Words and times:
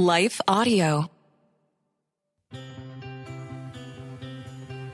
Life 0.00 0.40
Audio. 0.46 1.17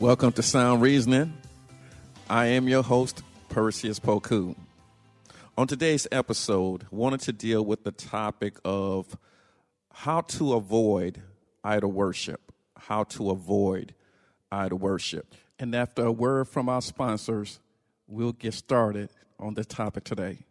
Welcome 0.00 0.30
to 0.34 0.44
Sound 0.44 0.80
Reasoning. 0.80 1.32
I 2.30 2.46
am 2.46 2.68
your 2.68 2.84
host, 2.84 3.24
Perseus 3.48 3.98
Poku. 3.98 4.54
On 5.56 5.66
today's 5.66 6.06
episode, 6.12 6.86
wanted 6.92 7.18
to 7.22 7.32
deal 7.32 7.64
with 7.64 7.82
the 7.82 7.90
topic 7.90 8.58
of 8.64 9.18
how 9.92 10.20
to 10.20 10.52
avoid 10.52 11.20
idol 11.64 11.90
worship. 11.90 12.52
How 12.76 13.02
to 13.04 13.30
avoid 13.30 13.92
idol 14.52 14.78
worship. 14.78 15.34
And 15.58 15.74
after 15.74 16.04
a 16.04 16.12
word 16.12 16.46
from 16.46 16.68
our 16.68 16.80
sponsors, 16.80 17.58
we'll 18.06 18.30
get 18.30 18.54
started 18.54 19.10
on 19.40 19.54
the 19.54 19.64
topic 19.64 20.04
today. 20.04 20.46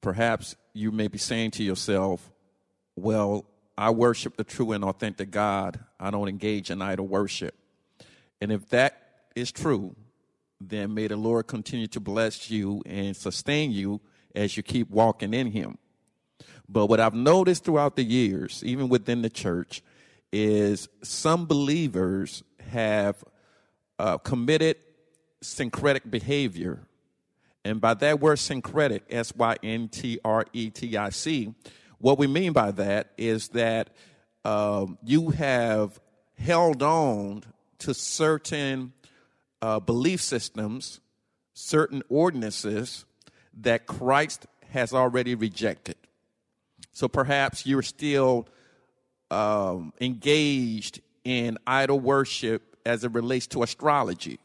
Perhaps 0.00 0.56
you 0.72 0.92
may 0.92 1.08
be 1.08 1.18
saying 1.18 1.52
to 1.52 1.64
yourself, 1.64 2.30
Well, 2.96 3.44
I 3.76 3.90
worship 3.90 4.36
the 4.36 4.44
true 4.44 4.72
and 4.72 4.84
authentic 4.84 5.30
God. 5.30 5.80
I 6.00 6.10
don't 6.10 6.28
engage 6.28 6.70
in 6.70 6.82
idol 6.82 7.06
worship. 7.06 7.54
And 8.40 8.52
if 8.52 8.68
that 8.70 9.00
is 9.34 9.52
true, 9.52 9.94
then 10.60 10.94
may 10.94 11.06
the 11.06 11.16
Lord 11.16 11.46
continue 11.46 11.86
to 11.88 12.00
bless 12.00 12.50
you 12.50 12.82
and 12.86 13.16
sustain 13.16 13.70
you 13.70 14.00
as 14.34 14.56
you 14.56 14.62
keep 14.62 14.90
walking 14.90 15.34
in 15.34 15.52
Him. 15.52 15.78
But 16.68 16.86
what 16.86 17.00
I've 17.00 17.14
noticed 17.14 17.64
throughout 17.64 17.96
the 17.96 18.04
years, 18.04 18.62
even 18.64 18.88
within 18.88 19.22
the 19.22 19.30
church, 19.30 19.82
is 20.32 20.88
some 21.02 21.46
believers 21.46 22.42
have 22.70 23.24
uh, 23.98 24.18
committed 24.18 24.76
syncretic 25.40 26.10
behavior 26.10 26.87
and 27.64 27.80
by 27.80 27.94
that 27.94 28.20
word 28.20 28.38
syncretic, 28.38 29.02
S 29.10 29.34
Y 29.34 29.56
N 29.62 29.88
T 29.88 30.18
R 30.24 30.46
E 30.52 30.70
T 30.70 30.96
I 30.96 31.10
C, 31.10 31.54
what 31.98 32.18
we 32.18 32.26
mean 32.26 32.52
by 32.52 32.70
that 32.72 33.12
is 33.18 33.48
that 33.48 33.90
um, 34.44 34.98
you 35.04 35.30
have 35.30 36.00
held 36.38 36.82
on 36.82 37.42
to 37.78 37.92
certain 37.92 38.92
uh, 39.60 39.80
belief 39.80 40.20
systems, 40.20 41.00
certain 41.54 42.02
ordinances 42.08 43.04
that 43.60 43.86
Christ 43.86 44.46
has 44.70 44.94
already 44.94 45.34
rejected. 45.34 45.96
So 46.92 47.08
perhaps 47.08 47.66
you're 47.66 47.82
still 47.82 48.48
um, 49.30 49.92
engaged 50.00 51.00
in 51.24 51.58
idol 51.66 52.00
worship 52.00 52.76
as 52.86 53.04
it 53.04 53.12
relates 53.12 53.46
to 53.48 53.62
astrology. 53.62 54.38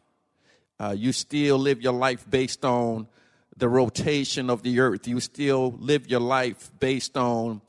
Uh, 0.83 0.91
you 0.91 1.13
still 1.13 1.57
live 1.57 1.81
your 1.81 1.93
life 1.93 2.29
based 2.29 2.65
on 2.65 3.07
the 3.55 3.69
rotation 3.69 4.49
of 4.49 4.63
the 4.63 4.81
earth. 4.81 5.07
You 5.07 5.21
still 5.21 5.75
live 5.79 6.09
your 6.09 6.19
life 6.19 6.71
based 6.77 7.15
on 7.15 7.61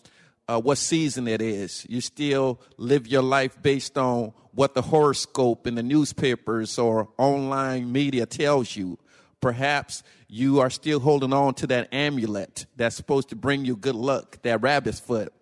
uh, 0.49 0.61
what 0.61 0.79
season 0.79 1.29
it 1.29 1.41
is. 1.41 1.87
You 1.89 2.01
still 2.01 2.61
live 2.77 3.07
your 3.07 3.23
life 3.23 3.63
based 3.63 3.97
on 3.97 4.33
what 4.51 4.75
the 4.75 4.83
horoscope 4.83 5.69
in 5.69 5.77
the 5.77 5.83
newspapers 5.85 6.77
or 6.77 7.09
online 7.17 7.93
media 7.93 8.27
tells 8.27 8.75
you. 8.75 8.99
Perhaps 9.41 10.03
you 10.27 10.59
are 10.59 10.71
still 10.71 10.99
holding 10.99 11.33
on 11.33 11.55
to 11.55 11.69
that 11.69 11.95
amulet 11.95 12.67
that's 12.75 12.97
supposed 12.97 13.29
to 13.29 13.37
bring 13.37 13.65
you 13.65 13.77
good 13.77 13.95
luck, 13.95 14.43
that 14.43 14.61
rabbit's 14.61 14.99
foot. 14.99 15.33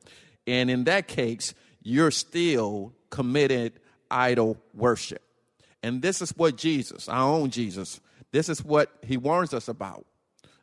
And 0.46 0.70
in 0.70 0.84
that 0.84 1.08
case, 1.08 1.54
you're 1.82 2.10
still 2.10 2.92
committed 3.08 3.80
idol 4.10 4.58
worship. 4.74 5.22
And 5.82 6.00
this 6.02 6.22
is 6.22 6.30
what 6.36 6.56
Jesus, 6.56 7.08
our 7.08 7.28
own 7.28 7.50
Jesus, 7.50 8.00
this 8.30 8.48
is 8.48 8.64
what 8.64 8.90
he 9.02 9.16
warns 9.16 9.52
us 9.52 9.68
about 9.68 10.06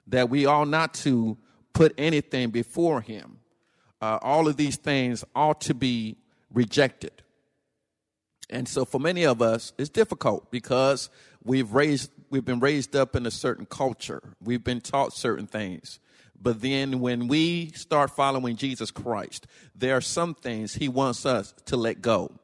that 0.07 0.29
we 0.29 0.45
ought 0.45 0.67
not 0.67 0.93
to 0.95 1.37
put 1.73 1.93
anything 1.97 2.49
before 2.49 2.99
him. 2.99 3.39
Uh, 4.01 4.17
all 4.21 4.47
of 4.47 4.57
these 4.57 4.75
things 4.75 5.23
ought 5.35 5.61
to 5.61 5.73
be 5.73 6.17
rejected. 6.51 7.11
And 8.49 8.67
so 8.67 8.85
for 8.85 8.99
many 8.99 9.25
of 9.25 9.41
us, 9.41 9.73
it's 9.77 9.89
difficult 9.89 10.49
because 10.49 11.09
we've 11.43 11.71
raised, 11.71 12.11
we've 12.31 12.45
been 12.45 12.59
raised 12.59 12.95
up 12.95 13.15
in 13.15 13.25
a 13.25 13.31
certain 13.31 13.65
culture. 13.67 14.33
We've 14.41 14.63
been 14.63 14.81
taught 14.81 15.13
certain 15.13 15.45
things. 15.45 15.99
But 16.41 16.61
then 16.61 17.01
when 17.01 17.27
we 17.27 17.71
start 17.73 18.11
following 18.11 18.55
Jesus 18.55 18.91
Christ, 18.91 19.45
there 19.75 19.95
are 19.95 20.01
some 20.01 20.33
things 20.33 20.75
he 20.75 20.87
wants 20.87 21.25
us 21.25 21.53
to 21.65 21.77
let 21.77 22.01
go. 22.01 22.38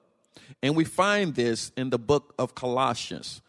And 0.62 0.76
we 0.76 0.86
find 0.86 1.36
this 1.36 1.72
in 1.78 1.90
the 1.90 2.00
book 2.00 2.34
of 2.38 2.56
Colossians. 2.56 3.42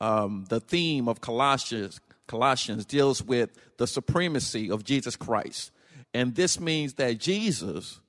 Um, 0.00 0.46
the 0.48 0.60
theme 0.60 1.08
of 1.08 1.20
Colossians 1.20 2.00
Colossians 2.32 2.86
deals 2.86 3.22
with 3.22 3.50
the 3.76 3.86
supremacy 3.86 4.70
of 4.70 4.84
Jesus 4.84 5.16
Christ. 5.16 5.70
And 6.14 6.34
this 6.34 6.58
means 6.58 6.94
that 6.94 7.18
Jesus 7.18 8.00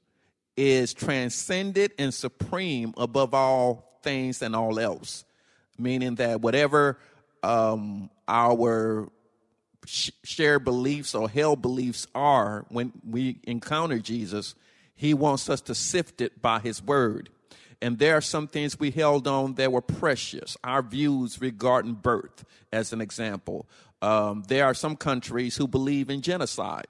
is 0.55 0.93
transcended 0.93 1.91
and 1.97 2.13
supreme 2.13 2.93
above 2.95 3.33
all 3.33 3.99
things 4.01 4.41
and 4.41 4.55
all 4.55 4.79
else. 4.79 5.25
Meaning 5.77 6.15
that 6.15 6.39
whatever 6.39 6.99
um, 7.41 8.09
our 8.27 9.09
sh- 9.85 10.11
shared 10.23 10.63
beliefs 10.63 11.15
or 11.15 11.29
held 11.29 11.61
beliefs 11.61 12.07
are 12.15 12.65
when 12.69 12.93
we 13.05 13.39
encounter 13.43 13.99
Jesus, 13.99 14.55
he 14.95 15.13
wants 15.13 15.49
us 15.49 15.59
to 15.61 15.75
sift 15.75 16.21
it 16.21 16.41
by 16.41 16.59
his 16.59 16.81
word. 16.81 17.29
And 17.83 17.99
there 17.99 18.15
are 18.15 18.21
some 18.21 18.47
things 18.47 18.79
we 18.79 18.91
held 18.91 19.27
on 19.27 19.55
that 19.55 19.69
were 19.69 19.81
precious. 19.81 20.55
Our 20.63 20.81
views 20.81 21.41
regarding 21.41 21.95
birth, 21.95 22.45
as 22.71 22.93
an 22.93 23.01
example. 23.01 23.67
Um, 24.01 24.43
there 24.47 24.63
are 24.63 24.73
some 24.73 24.95
countries 24.95 25.57
who 25.57 25.67
believe 25.67 26.09
in 26.09 26.21
genocide, 26.21 26.87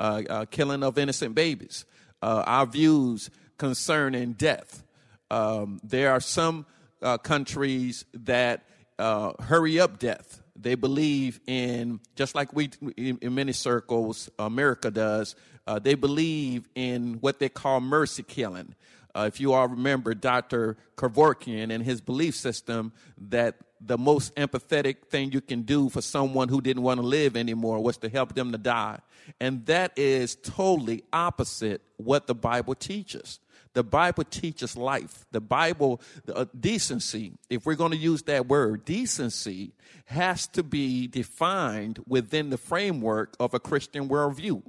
uh, 0.00 0.22
uh, 0.28 0.44
killing 0.46 0.82
of 0.82 0.98
innocent 0.98 1.36
babies. 1.36 1.84
Uh, 2.20 2.42
our 2.44 2.66
views 2.66 3.30
concerning 3.56 4.32
death. 4.32 4.82
Um, 5.30 5.78
there 5.84 6.10
are 6.10 6.20
some 6.20 6.66
uh, 7.00 7.18
countries 7.18 8.04
that 8.12 8.64
uh, 8.98 9.34
hurry 9.40 9.78
up 9.78 10.00
death. 10.00 10.42
They 10.56 10.74
believe 10.74 11.38
in, 11.46 12.00
just 12.16 12.34
like 12.34 12.52
we 12.52 12.70
in, 12.96 13.18
in 13.22 13.34
many 13.36 13.52
circles, 13.52 14.28
America 14.40 14.90
does, 14.90 15.36
uh, 15.68 15.78
they 15.78 15.94
believe 15.94 16.68
in 16.74 17.14
what 17.20 17.38
they 17.38 17.48
call 17.48 17.80
mercy 17.80 18.24
killing. 18.24 18.74
Uh, 19.14 19.24
if 19.28 19.40
you 19.40 19.52
all 19.52 19.68
remember 19.68 20.14
Dr. 20.14 20.76
Kevorkian 20.96 21.70
and 21.70 21.84
his 21.84 22.00
belief 22.00 22.34
system 22.34 22.92
that 23.18 23.56
the 23.84 23.98
most 23.98 24.34
empathetic 24.36 25.06
thing 25.06 25.32
you 25.32 25.40
can 25.40 25.62
do 25.62 25.88
for 25.88 26.00
someone 26.00 26.48
who 26.48 26.60
didn't 26.60 26.82
want 26.82 27.00
to 27.00 27.06
live 27.06 27.36
anymore 27.36 27.80
was 27.80 27.96
to 27.98 28.08
help 28.08 28.34
them 28.34 28.52
to 28.52 28.58
die. 28.58 29.00
And 29.40 29.66
that 29.66 29.92
is 29.96 30.36
totally 30.36 31.02
opposite 31.12 31.82
what 31.96 32.26
the 32.26 32.34
Bible 32.34 32.74
teaches. 32.74 33.40
The 33.74 33.82
Bible 33.82 34.24
teaches 34.24 34.76
life. 34.76 35.24
The 35.32 35.40
Bible, 35.40 36.00
uh, 36.32 36.44
decency, 36.58 37.32
if 37.48 37.64
we're 37.64 37.74
going 37.74 37.92
to 37.92 37.96
use 37.96 38.22
that 38.24 38.46
word, 38.46 38.84
decency 38.84 39.72
has 40.06 40.46
to 40.48 40.62
be 40.62 41.06
defined 41.06 41.98
within 42.06 42.50
the 42.50 42.58
framework 42.58 43.34
of 43.40 43.54
a 43.54 43.60
Christian 43.60 44.08
worldview 44.08 44.62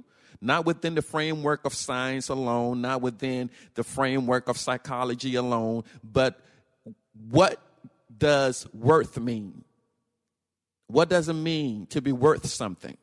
not 0.44 0.66
within 0.66 0.94
the 0.94 1.02
framework 1.02 1.64
of 1.64 1.74
science 1.74 2.28
alone, 2.28 2.80
not 2.82 3.00
within 3.00 3.50
the 3.74 3.82
framework 3.82 4.48
of 4.48 4.58
psychology 4.58 5.34
alone, 5.34 5.84
but 6.04 6.38
what 7.30 7.60
does 8.16 8.66
worth 8.74 9.18
mean? 9.18 9.64
What 10.86 11.08
does 11.08 11.28
it 11.28 11.34
mean 11.34 11.86
to 11.86 12.02
be 12.02 12.12
worth 12.12 12.46
something? 12.46 12.96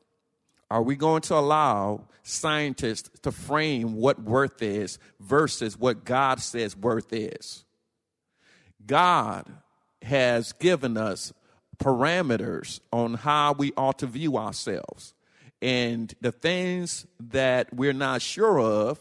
Are 0.69 0.83
we 0.83 0.95
going 0.95 1.21
to 1.23 1.35
allow 1.35 2.05
scientists 2.23 3.09
to 3.23 3.31
frame 3.31 3.95
what 3.95 4.21
worth 4.21 4.61
is 4.61 4.99
versus 5.19 5.77
what 5.77 6.05
God 6.05 6.39
says 6.39 6.77
worth 6.77 7.11
is? 7.11 7.65
God 8.85 9.51
has 10.03 10.53
given 10.53 10.95
us 10.95 11.33
parameters 11.81 12.79
on 12.93 13.15
how 13.15 13.53
we 13.53 13.73
ought 13.75 13.99
to 13.99 14.07
view 14.07 14.37
ourselves. 14.37 15.13
And 15.61 16.13
the 16.21 16.31
things 16.31 17.05
that 17.19 17.73
we're 17.73 17.93
not 17.93 18.21
sure 18.21 18.59
of, 18.59 18.99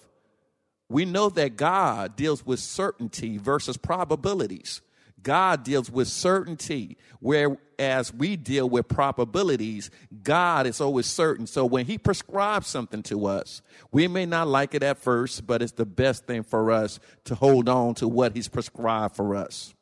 we 0.88 1.04
know 1.04 1.30
that 1.30 1.56
God 1.56 2.16
deals 2.16 2.44
with 2.44 2.60
certainty 2.60 3.38
versus 3.38 3.76
probabilities. 3.76 4.82
God 5.22 5.64
deals 5.64 5.90
with 5.90 6.08
certainty, 6.08 6.96
whereas 7.20 8.12
we 8.12 8.36
deal 8.36 8.68
with 8.68 8.88
probabilities. 8.88 9.90
God 10.22 10.66
is 10.66 10.80
always 10.80 11.06
certain. 11.06 11.46
So 11.46 11.64
when 11.64 11.86
He 11.86 11.98
prescribes 11.98 12.66
something 12.66 13.02
to 13.04 13.26
us, 13.26 13.62
we 13.92 14.08
may 14.08 14.26
not 14.26 14.48
like 14.48 14.74
it 14.74 14.82
at 14.82 14.98
first, 14.98 15.46
but 15.46 15.62
it's 15.62 15.72
the 15.72 15.86
best 15.86 16.26
thing 16.26 16.42
for 16.42 16.70
us 16.70 17.00
to 17.24 17.34
hold 17.34 17.68
on 17.68 17.94
to 17.96 18.08
what 18.08 18.34
He's 18.34 18.48
prescribed 18.48 19.16
for 19.16 19.34
us. 19.36 19.74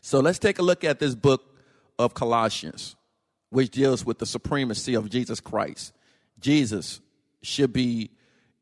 So 0.00 0.20
let's 0.20 0.38
take 0.38 0.58
a 0.58 0.62
look 0.62 0.84
at 0.84 0.98
this 0.98 1.14
book 1.14 1.56
of 1.98 2.14
Colossians, 2.14 2.95
which 3.56 3.70
deals 3.70 4.04
with 4.04 4.18
the 4.18 4.26
supremacy 4.26 4.92
of 4.92 5.08
Jesus 5.08 5.40
Christ. 5.40 5.94
Jesus 6.38 7.00
should 7.40 7.72
be 7.72 8.10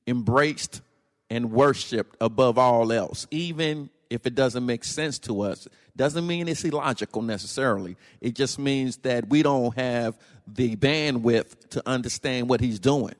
embraced 0.06 0.82
and 1.28 1.50
worshiped 1.50 2.16
above 2.20 2.58
all 2.58 2.92
else, 2.92 3.26
even 3.32 3.90
if 4.08 4.24
it 4.24 4.36
doesn't 4.36 4.64
make 4.64 4.84
sense 4.84 5.18
to 5.18 5.40
us. 5.40 5.66
Doesn't 5.96 6.24
mean 6.24 6.46
it's 6.46 6.62
illogical 6.62 7.22
necessarily. 7.22 7.96
It 8.20 8.36
just 8.36 8.56
means 8.56 8.98
that 8.98 9.28
we 9.28 9.42
don't 9.42 9.76
have 9.76 10.16
the 10.46 10.76
bandwidth 10.76 11.70
to 11.70 11.82
understand 11.84 12.48
what 12.48 12.60
he's 12.60 12.78
doing. 12.78 13.16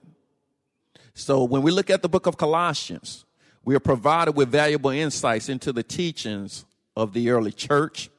So 1.15 1.43
when 1.43 1.63
we 1.63 1.73
look 1.73 1.91
at 1.91 2.03
the 2.03 2.09
book 2.09 2.27
of 2.27 2.37
Colossians, 2.37 3.25
we 3.65 3.75
are 3.75 3.81
provided 3.81 4.37
with 4.37 4.49
valuable 4.49 4.91
insights 4.91 5.49
into 5.49 5.73
the 5.73 5.83
teachings 5.83 6.67
of 6.97 7.15
the 7.15 7.31
early 7.31 7.51
church. 7.51 8.11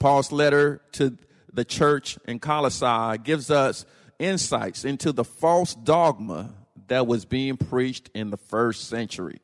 Paul's 0.00 0.32
letter 0.32 0.80
to 0.94 1.16
the 1.54 1.64
church 1.64 2.18
in 2.26 2.38
Colossae 2.40 3.18
gives 3.22 3.50
us 3.50 3.86
insights 4.18 4.84
into 4.84 5.12
the 5.12 5.24
false 5.24 5.74
dogma 5.74 6.52
that 6.88 7.06
was 7.06 7.24
being 7.24 7.56
preached 7.56 8.10
in 8.14 8.30
the 8.30 8.36
first 8.36 8.88
century. 8.88 9.40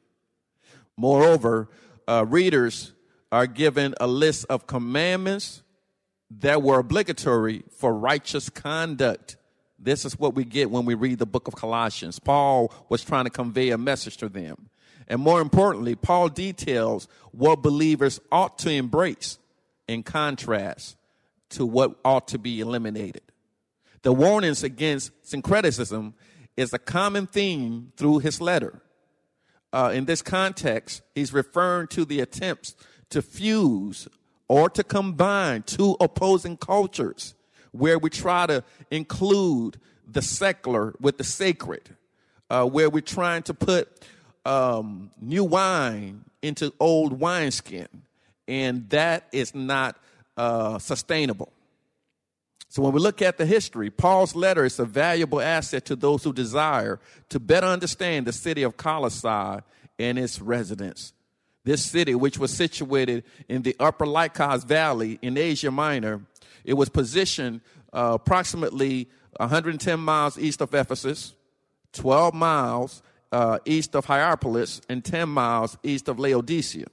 Moreover, 0.97 1.69
uh, 2.07 2.27
readers 2.29 2.93
are 3.33 3.47
given 3.47 3.95
a 4.01 4.07
list 4.07 4.45
of 4.51 4.67
commandments 4.67 5.63
that 6.31 6.63
were 6.63 6.79
obligatory 6.79 7.63
for 7.79 7.95
righteous 7.95 8.51
conduct. 8.51 9.37
This 9.79 10.05
is 10.05 10.19
what 10.19 10.35
we 10.35 10.45
get 10.45 10.71
when 10.71 10.85
we 10.85 10.95
read 10.95 11.19
the 11.19 11.27
book 11.27 11.49
of 11.49 11.55
Colossians. 11.55 12.19
Paul 12.19 12.73
was 12.89 13.03
trying 13.03 13.25
to 13.25 13.31
convey 13.31 13.71
a 13.71 13.79
message 13.79 14.17
to 14.19 14.29
them. 14.29 14.69
And 15.09 15.21
more 15.21 15.41
importantly, 15.41 15.97
Paul 15.97 16.29
details 16.29 17.09
what 17.33 17.63
believers 17.63 18.21
ought 18.31 18.59
to 18.61 18.71
embrace 18.71 19.39
in 19.89 20.03
contrast 20.03 20.97
to 21.51 21.67
what 21.67 21.99
ought 22.05 22.29
to 22.29 22.39
be 22.39 22.61
eliminated. 22.61 23.23
The 24.03 24.13
warnings 24.13 24.63
against 24.63 25.13
syncretism 25.23 26.15
is 26.57 26.73
a 26.73 26.79
common 26.79 27.27
theme 27.27 27.93
through 27.97 28.21
his 28.21 28.41
letter. 28.41 28.83
Uh, 29.73 29.93
in 29.95 30.05
this 30.05 30.23
context, 30.23 31.03
he's 31.15 31.33
referring 31.33 31.87
to 31.89 32.05
the 32.05 32.21
attempts 32.21 32.75
to 33.11 33.23
fuse 33.23 34.09
or 34.49 34.69
to 34.71 34.83
combine 34.83 35.63
two 35.63 35.97
opposing 36.01 36.57
cultures 36.57 37.35
where 37.73 37.99
we 37.99 38.11
try 38.11 38.47
to 38.47 38.65
include 38.91 39.79
the 40.07 40.23
secular 40.23 40.95
with 41.01 41.19
the 41.19 41.25
sacred, 41.25 41.97
uh, 42.49 42.65
where 42.65 42.91
we're 42.91 43.01
trying 43.01 43.43
to 43.45 43.55
put 43.55 44.05
um, 44.45 45.11
new 45.21 45.45
wine 45.45 46.25
into 46.43 46.73
old 46.81 47.21
wineskin, 47.21 47.89
and 48.49 48.89
that 48.91 49.29
is 49.31 49.55
not 49.55 49.97
uh, 50.41 50.79
sustainable. 50.79 51.53
So, 52.71 52.83
when 52.83 52.93
we 52.93 53.01
look 53.01 53.21
at 53.21 53.37
the 53.37 53.45
history, 53.45 53.91
Paul's 53.91 54.35
letter 54.35 54.65
is 54.65 54.79
a 54.79 54.87
valuable 54.87 55.41
asset 55.41 55.85
to 55.87 55.97
those 55.97 56.25
who 56.25 56.33
desire 56.33 56.99
to 57.29 57.39
better 57.39 57.67
understand 57.67 58.27
the 58.27 58.33
city 58.33 58.63
of 58.63 58.77
Colossae 58.79 59.63
and 59.99 60.19
its 60.19 60.41
residents. 60.41 61.13
This 61.65 61.85
city, 61.85 62.15
which 62.15 62.39
was 62.39 62.55
situated 62.55 63.25
in 63.51 63.63
the 63.63 63.77
upper 63.79 64.07
Lycus 64.07 64.65
Valley 64.65 65.19
in 65.21 65.37
Asia 65.37 65.71
Minor, 65.71 66.23
it 66.65 66.75
was 66.75 66.89
positioned 66.89 67.61
uh, 67.93 68.13
approximately 68.15 69.09
110 69.37 70.01
miles 70.01 70.39
east 70.39 70.63
of 70.63 70.75
Ephesus, 70.75 71.35
12 71.93 72.33
miles 72.33 73.03
uh, 73.31 73.59
east 73.67 73.95
of 73.95 74.07
Hierapolis 74.07 74.81
and 74.89 75.05
10 75.05 75.29
miles 75.29 75.77
east 75.83 76.09
of 76.09 76.19
Laodicea. 76.19 76.87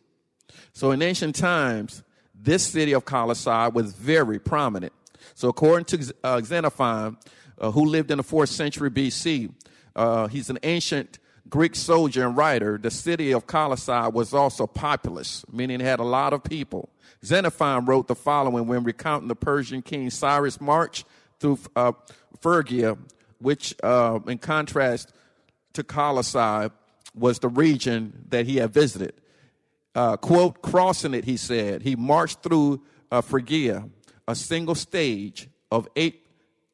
So 0.74 0.92
in 0.92 1.02
ancient 1.02 1.36
times, 1.36 2.04
this 2.48 2.66
city 2.66 2.94
of 2.94 3.04
Colossae 3.04 3.70
was 3.74 3.92
very 3.92 4.40
prominent. 4.40 4.94
So 5.36 5.50
according 5.50 5.84
to 5.86 6.16
uh, 6.24 6.42
Xenophon, 6.42 7.18
uh, 7.60 7.72
who 7.72 7.86
lived 7.86 8.10
in 8.10 8.20
the 8.20 8.24
4th 8.24 8.48
century 8.48 8.90
BC, 8.90 9.52
uh, 9.98 10.28
he's 10.28 10.50
an 10.50 10.58
ancient 10.64 11.20
Greek 11.50 11.76
soldier 11.76 12.26
and 12.26 12.38
writer. 12.38 12.78
The 12.78 12.90
city 12.90 13.34
of 13.34 13.48
Colossae 13.48 14.12
was 14.14 14.34
also 14.34 14.66
populous, 14.66 15.44
meaning 15.52 15.82
it 15.82 15.84
had 15.84 16.00
a 16.00 16.06
lot 16.06 16.32
of 16.32 16.42
people. 16.42 16.88
Xenophon 17.26 17.84
wrote 17.86 18.08
the 18.08 18.16
following 18.16 18.66
when 18.66 18.86
recounting 18.86 19.28
the 19.28 19.36
Persian 19.36 19.82
king 19.82 20.10
Cyrus' 20.10 20.62
march 20.62 21.04
through 21.42 21.60
uh, 21.76 21.92
Phrygia, 22.40 22.98
which, 23.40 23.76
uh, 23.84 24.20
in 24.26 24.38
contrast 24.38 25.12
to 25.74 25.84
Colossae 25.84 26.72
was 27.14 27.40
the 27.40 27.50
region 27.50 28.26
that 28.30 28.46
he 28.46 28.56
had 28.56 28.74
visited. 28.74 29.16
Uh, 29.98 30.16
quote, 30.16 30.62
crossing 30.62 31.16
it, 31.16 31.26
he 31.26 31.36
said, 31.36 31.82
he 31.82 31.96
marched 31.96 32.44
through 32.44 32.80
uh, 33.12 33.20
Phrygia, 33.20 33.90
a 34.28 34.36
single 34.36 34.76
stage 34.76 35.50
of 35.72 35.88
eight 35.96 36.24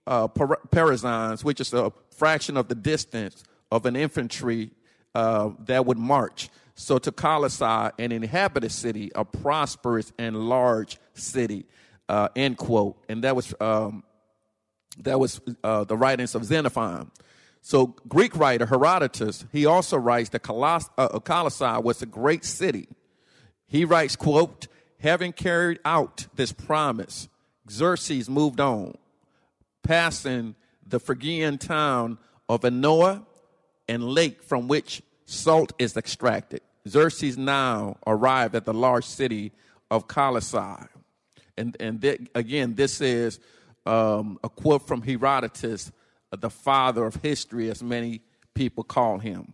uh, 0.05 0.27
parasangs, 0.27 1.41
which 1.41 1.61
is 1.61 1.73
a 1.73 1.93
fraction 2.17 2.57
of 2.57 2.67
the 2.67 2.75
distance 2.75 3.45
of 3.71 3.85
an 3.85 3.95
infantry 3.95 4.71
uh, 5.15 5.51
that 5.59 5.85
would 5.85 5.97
march. 5.97 6.49
So 6.75 6.97
to 6.97 7.13
Colossae, 7.13 7.93
an 7.97 8.11
inhabited 8.11 8.73
city, 8.73 9.09
a 9.15 9.23
prosperous 9.23 10.11
and 10.19 10.35
large 10.49 10.97
city, 11.13 11.65
uh, 12.09 12.27
end 12.35 12.57
quote. 12.57 12.97
And 13.07 13.23
that 13.23 13.37
was 13.37 13.53
um, 13.61 14.03
that 14.97 15.17
was 15.17 15.39
uh, 15.63 15.85
the 15.85 15.95
writings 15.95 16.35
of 16.35 16.43
Xenophon. 16.43 17.09
So 17.61 17.95
Greek 18.09 18.35
writer 18.35 18.65
Herodotus, 18.65 19.45
he 19.53 19.65
also 19.65 19.95
writes 19.95 20.27
that 20.31 20.43
Coloss- 20.43 20.89
uh, 20.97 21.19
Colossae 21.19 21.81
was 21.81 22.01
a 22.01 22.05
great 22.05 22.43
city. 22.43 22.89
He 23.73 23.85
writes, 23.85 24.15
quote, 24.15 24.67
having 24.99 25.33
carried 25.33 25.79
out 25.83 26.27
this 26.35 26.51
promise, 26.51 27.27
Xerxes 27.71 28.29
moved 28.29 28.59
on, 28.59 28.95
passing 29.81 30.53
the 30.85 30.99
Phrygian 30.99 31.57
town 31.57 32.19
of 32.47 32.61
Anaua 32.61 33.25
and 33.89 34.03
lake 34.03 34.43
from 34.43 34.67
which 34.67 35.01
salt 35.25 35.73
is 35.79 35.97
extracted. 35.97 36.61
Xerxes 36.87 37.35
now 37.35 37.97
arrived 38.05 38.53
at 38.53 38.65
the 38.65 38.75
large 38.75 39.05
city 39.05 39.51
of 39.89 40.07
Colossae. 40.07 40.85
And, 41.57 41.75
and 41.79 41.99
th- 41.99 42.29
again, 42.35 42.75
this 42.75 43.01
is 43.01 43.39
um, 43.87 44.37
a 44.43 44.49
quote 44.49 44.85
from 44.87 45.01
Herodotus 45.01 45.91
the 46.29 46.51
father 46.51 47.07
of 47.07 47.15
history, 47.15 47.71
as 47.71 47.81
many 47.81 48.21
people 48.53 48.83
call 48.83 49.17
him. 49.17 49.53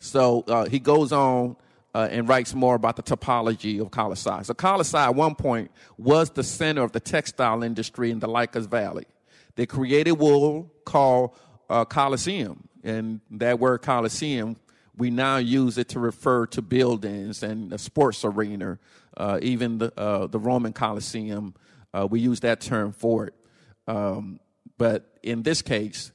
So 0.00 0.42
uh, 0.48 0.64
he 0.64 0.80
goes 0.80 1.12
on 1.12 1.54
uh, 1.94 2.08
and 2.10 2.28
writes 2.28 2.54
more 2.54 2.74
about 2.74 2.96
the 2.96 3.02
topology 3.02 3.80
of 3.80 3.90
Colossae. 3.90 4.42
So 4.42 4.54
Colossae 4.54 4.98
at 4.98 5.14
one 5.14 5.34
point 5.34 5.70
was 5.96 6.30
the 6.30 6.42
center 6.42 6.82
of 6.82 6.92
the 6.92 7.00
textile 7.00 7.62
industry 7.62 8.10
in 8.10 8.18
the 8.18 8.26
Lycus 8.28 8.66
Valley. 8.66 9.06
They 9.56 9.66
created 9.66 10.12
wool 10.12 10.72
called 10.84 11.36
uh, 11.70 11.84
Colosseum, 11.84 12.68
and 12.82 13.20
that 13.30 13.60
word 13.60 13.78
Colosseum, 13.82 14.56
we 14.96 15.10
now 15.10 15.38
use 15.38 15.78
it 15.78 15.88
to 15.90 16.00
refer 16.00 16.46
to 16.46 16.62
buildings 16.62 17.42
and 17.42 17.72
a 17.72 17.78
sports 17.78 18.24
arena, 18.24 18.78
uh, 19.16 19.38
even 19.42 19.78
the, 19.78 19.92
uh, 19.98 20.26
the 20.26 20.38
Roman 20.38 20.72
Colosseum. 20.72 21.54
Uh, 21.92 22.06
we 22.08 22.20
use 22.20 22.40
that 22.40 22.60
term 22.60 22.92
for 22.92 23.26
it. 23.26 23.34
Um, 23.86 24.40
but 24.78 25.18
in 25.22 25.42
this 25.42 25.62
case, 25.62 26.12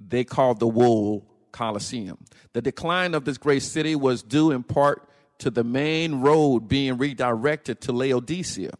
they 0.00 0.24
called 0.24 0.60
the 0.60 0.66
wool 0.66 1.26
Colosseum. 1.52 2.18
The 2.52 2.62
decline 2.62 3.14
of 3.14 3.24
this 3.24 3.38
great 3.38 3.62
city 3.62 3.94
was 3.94 4.22
due 4.22 4.50
in 4.50 4.62
part 4.62 5.08
to 5.42 5.50
the 5.50 5.64
main 5.64 6.20
road 6.20 6.68
being 6.68 6.98
redirected 6.98 7.80
to 7.82 7.92
Laodicea. 7.92 8.72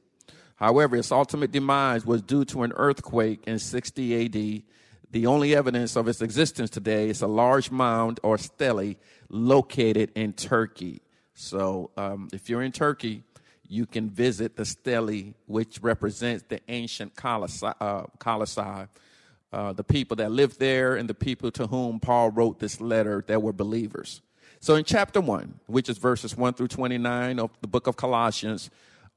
However, 0.57 0.97
its 0.97 1.11
ultimate 1.11 1.51
demise 1.51 2.07
was 2.07 2.23
due 2.23 2.45
to 2.47 2.63
an 2.63 2.73
earthquake 2.77 3.45
in 3.49 3.59
60 3.59 4.25
AD. 4.25 4.63
The 5.11 5.27
only 5.27 5.57
evidence 5.57 5.97
of 5.97 6.07
its 6.07 6.23
existence 6.23 6.71
today 6.71 7.09
is 7.09 7.21
a 7.21 7.27
large 7.27 7.71
mound 7.73 8.21
or 8.23 8.39
stele 8.39 8.95
located 9.29 10.13
in 10.15 10.35
Turkey. 10.35 11.03
So, 11.35 11.91
um, 11.97 12.29
if 12.33 12.49
you're 12.49 12.63
in 12.63 12.73
Turkey, 12.73 13.25
you 13.67 13.85
can 13.85 14.09
visit 14.09 14.57
the 14.57 14.65
stele, 14.65 15.35
which 15.47 15.81
represents 15.83 16.45
the 16.49 16.61
ancient 16.69 17.17
Colossae, 17.17 17.73
uh, 17.81 18.05
Colossae 18.21 18.87
uh, 19.53 19.73
the 19.73 19.85
people 19.85 20.17
that 20.17 20.31
lived 20.31 20.59
there 20.59 20.95
and 20.95 21.09
the 21.09 21.15
people 21.15 21.51
to 21.51 21.67
whom 21.67 22.01
Paul 22.01 22.31
wrote 22.31 22.59
this 22.59 22.81
letter 22.81 23.23
that 23.27 23.43
were 23.43 23.53
believers. 23.53 24.23
So 24.63 24.77
in 24.77 24.85
chapter 24.85 25.21
1, 25.21 25.59
which 25.67 25.89
is 25.89 25.99
verses 25.99 26.37
1 26.37 26.55
through 26.55 26.69
29 26.69 27.41
of 27.41 27.51
the 27.63 27.67
book 27.67 27.89
of 27.89 27.97
Colossians, 27.97 28.71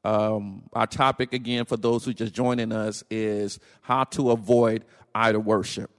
um, 0.03 0.63
our 0.73 0.87
topic 0.87 1.33
again 1.33 1.65
for 1.65 1.77
those 1.77 2.03
who 2.03 2.15
just 2.15 2.33
joining 2.33 2.71
us 2.71 3.03
is 3.11 3.59
how 3.81 4.05
to 4.05 4.31
avoid 4.31 4.83
idol 5.13 5.43
worship. 5.43 5.91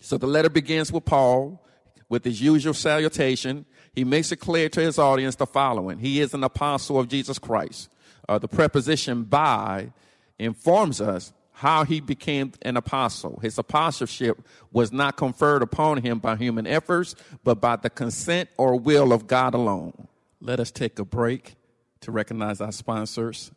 So 0.00 0.18
the 0.18 0.26
letter 0.26 0.50
begins 0.50 0.90
with 0.90 1.04
Paul 1.04 1.64
with 2.08 2.24
his 2.24 2.42
usual 2.42 2.74
salutation. 2.74 3.64
he 3.94 4.02
makes 4.02 4.32
it 4.32 4.38
clear 4.38 4.68
to 4.70 4.80
his 4.80 4.98
audience 4.98 5.36
the 5.36 5.46
following 5.46 6.00
He 6.00 6.20
is 6.20 6.34
an 6.34 6.42
apostle 6.42 6.98
of 6.98 7.06
Jesus 7.06 7.38
Christ. 7.38 7.90
Uh, 8.28 8.40
the 8.40 8.48
preposition 8.48 9.22
by 9.22 9.92
informs 10.40 11.00
us 11.00 11.32
how 11.62 11.84
he 11.84 12.00
became 12.00 12.52
an 12.62 12.76
apostle. 12.76 13.38
His 13.40 13.56
apostleship 13.56 14.36
was 14.72 14.90
not 14.90 15.16
conferred 15.16 15.62
upon 15.62 15.98
him 15.98 16.18
by 16.18 16.34
human 16.34 16.66
efforts, 16.66 17.14
but 17.44 17.60
by 17.60 17.76
the 17.76 17.88
consent 17.88 18.48
or 18.58 18.76
will 18.76 19.12
of 19.12 19.28
God 19.28 19.54
alone. 19.54 20.08
Let 20.40 20.58
us 20.58 20.72
take 20.72 20.98
a 20.98 21.04
break 21.04 21.54
to 22.00 22.10
recognize 22.10 22.60
our 22.60 22.72
sponsors, 22.72 23.52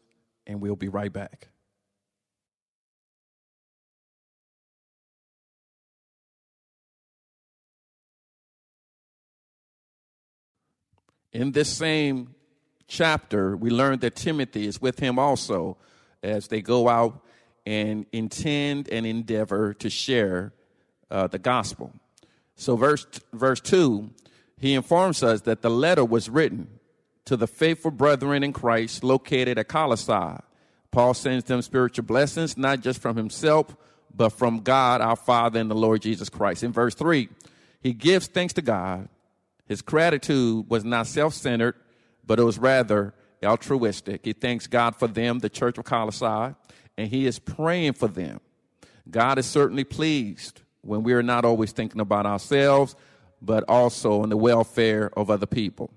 and 0.45 0.61
we'll 0.61 0.75
be 0.75 0.87
right 0.87 1.11
back. 1.11 1.47
In 11.33 11.53
this 11.53 11.73
same 11.73 12.35
chapter, 12.87 13.57
we 13.57 13.71
learn 13.71 13.97
that 14.01 14.15
Timothy 14.15 14.67
is 14.67 14.79
with 14.79 14.99
him 14.99 15.17
also 15.17 15.77
as 16.21 16.49
they 16.49 16.61
go 16.61 16.87
out 16.87 17.24
and 17.65 18.05
intend 18.11 18.89
and 18.89 19.05
endeavor 19.05 19.73
to 19.75 19.89
share 19.89 20.53
uh, 21.09 21.27
the 21.27 21.39
gospel. 21.39 21.91
So, 22.55 22.75
verse, 22.75 23.05
verse 23.33 23.59
2, 23.61 24.09
he 24.57 24.73
informs 24.73 25.23
us 25.23 25.41
that 25.41 25.61
the 25.61 25.69
letter 25.69 26.05
was 26.05 26.29
written 26.29 26.79
to 27.25 27.35
the 27.35 27.47
faithful 27.47 27.91
brethren 27.91 28.43
in 28.43 28.53
Christ 28.53 29.03
located 29.03 29.57
at 29.57 29.67
Colossae. 29.67 30.41
Paul 30.91 31.13
sends 31.13 31.45
them 31.45 31.61
spiritual 31.61 32.05
blessings, 32.05 32.57
not 32.57 32.81
just 32.81 33.01
from 33.01 33.17
himself, 33.17 33.75
but 34.15 34.29
from 34.29 34.59
God 34.59 35.01
our 35.01 35.17
Father 35.17 35.59
and 35.59 35.69
the 35.69 35.75
Lord 35.75 36.01
Jesus 36.01 36.29
Christ. 36.29 36.63
In 36.63 36.71
verse 36.71 36.95
3, 36.95 37.27
he 37.81 37.93
gives 37.93 38.27
thanks 38.27 38.53
to 38.53 38.61
God 38.61 39.09
his 39.67 39.81
gratitude 39.81 40.69
was 40.69 40.85
not 40.85 41.07
self 41.07 41.33
centered, 41.33 41.75
but 42.25 42.39
it 42.39 42.43
was 42.43 42.59
rather 42.59 43.13
altruistic. 43.43 44.25
He 44.25 44.33
thanks 44.33 44.67
God 44.67 44.95
for 44.95 45.07
them, 45.07 45.39
the 45.39 45.49
church 45.49 45.77
of 45.77 45.85
Colossae, 45.85 46.55
and 46.97 47.07
he 47.07 47.25
is 47.25 47.39
praying 47.39 47.93
for 47.93 48.07
them. 48.07 48.39
God 49.09 49.37
is 49.37 49.45
certainly 49.45 49.83
pleased 49.83 50.61
when 50.81 51.03
we 51.03 51.13
are 51.13 51.23
not 51.23 51.45
always 51.45 51.71
thinking 51.71 52.01
about 52.01 52.25
ourselves, 52.25 52.95
but 53.41 53.63
also 53.67 54.21
on 54.21 54.29
the 54.29 54.37
welfare 54.37 55.11
of 55.17 55.29
other 55.29 55.45
people. 55.45 55.91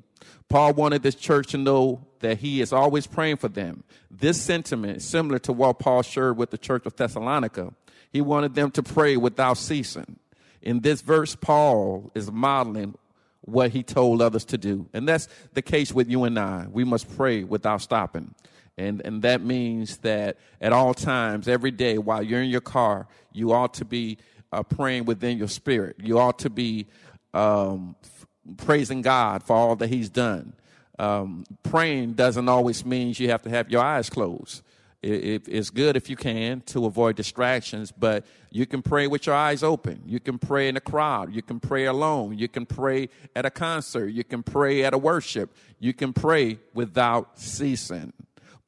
Paul 0.49 0.73
wanted 0.75 1.03
this 1.03 1.15
church 1.15 1.49
to 1.49 1.59
know 1.59 2.07
that 2.21 2.39
he 2.39 2.61
is 2.61 2.73
always 2.73 3.07
praying 3.07 3.37
for 3.37 3.49
them. 3.49 3.85
This 4.11 4.41
sentiment 4.41 5.03
similar 5.03 5.39
to 5.41 5.53
what 5.53 5.79
Paul 5.79 6.03
shared 6.03 6.37
with 6.37 6.51
the 6.51 6.59
church 6.59 6.87
of 6.87 6.97
Thessalonica. 6.97 7.75
He 8.11 8.21
wanted 8.21 8.55
them 8.55 8.71
to 8.73 8.83
pray 8.83 9.17
without 9.17 9.59
ceasing. 9.59 10.19
In 10.63 10.81
this 10.81 11.03
verse, 11.03 11.37
Paul 11.37 12.11
is 12.15 12.33
modeling 12.33 12.97
what 13.43 13.71
he 13.71 13.83
told 13.83 14.21
others 14.21 14.45
to 14.47 14.59
do. 14.59 14.89
And 14.93 15.07
that's 15.07 15.29
the 15.53 15.63
case 15.63 15.93
with 15.93 16.09
you 16.09 16.25
and 16.25 16.39
I. 16.39 16.67
We 16.71 16.85
must 16.85 17.15
pray 17.17 17.45
without 17.45 17.83
stopping. 17.83 18.35
And, 18.79 19.03
and 19.05 19.23
that 19.23 19.43
means 19.43 19.99
that 19.99 20.39
at 20.61 20.73
all 20.73 20.95
times, 20.95 21.49
every 21.49 21.73
day, 21.73 21.99
while 21.99 22.23
you're 22.23 22.43
in 22.43 22.49
your 22.49 22.61
car, 22.61 23.09
you 23.33 23.53
ought 23.53 23.75
to 23.75 23.85
be 23.85 24.19
uh, 24.53 24.63
praying 24.63 25.05
within 25.05 25.37
your 25.37 25.49
spirit. 25.49 25.97
You 26.01 26.19
ought 26.21 26.39
to 26.41 26.51
be 26.51 26.87
um, 27.35 27.97
f- 28.03 28.27
praising 28.57 29.03
God 29.03 29.43
for 29.43 29.57
all 29.57 29.77
that 29.77 29.89
He's 29.89 30.09
done. 30.09 30.53
Um, 30.99 31.45
praying 31.65 32.15
doesn't 32.15 32.49
always 32.49 32.85
mean 32.85 33.15
you 33.17 33.31
have 33.31 33.43
to 33.43 33.51
have 33.51 33.71
your 33.71 33.83
eyes 33.83 34.09
closed. 34.09 34.63
It, 35.01 35.47
it's 35.47 35.71
good 35.71 35.97
if 35.97 36.11
you 36.11 36.17
can 36.17 36.61
to 36.63 36.85
avoid 36.87 37.15
distractions, 37.15 37.93
but 37.93 38.27
you 38.51 38.67
can 38.67 38.83
pray 38.83 39.07
with 39.07 39.27
your 39.27 39.35
eyes 39.35 39.63
open. 39.63 40.03
You 40.07 40.19
can 40.19 40.39
pray 40.39 40.69
in 40.69 40.77
a 40.77 40.81
crowd. 40.81 41.33
You 41.33 41.43
can 41.43 41.61
pray 41.61 41.85
alone. 41.85 42.37
You 42.37 42.49
can 42.49 42.67
pray 42.67 43.09
at 43.37 43.47
a 43.47 43.51
concert. 43.51 44.09
You 44.09 44.25
can 44.25 44.43
pray 44.43 44.83
at 44.83 44.95
a 44.95 44.99
worship. 44.99 45.55
You 45.79 45.93
can 45.93 46.13
pray 46.13 46.59
without 46.75 47.39
ceasing. 47.39 48.13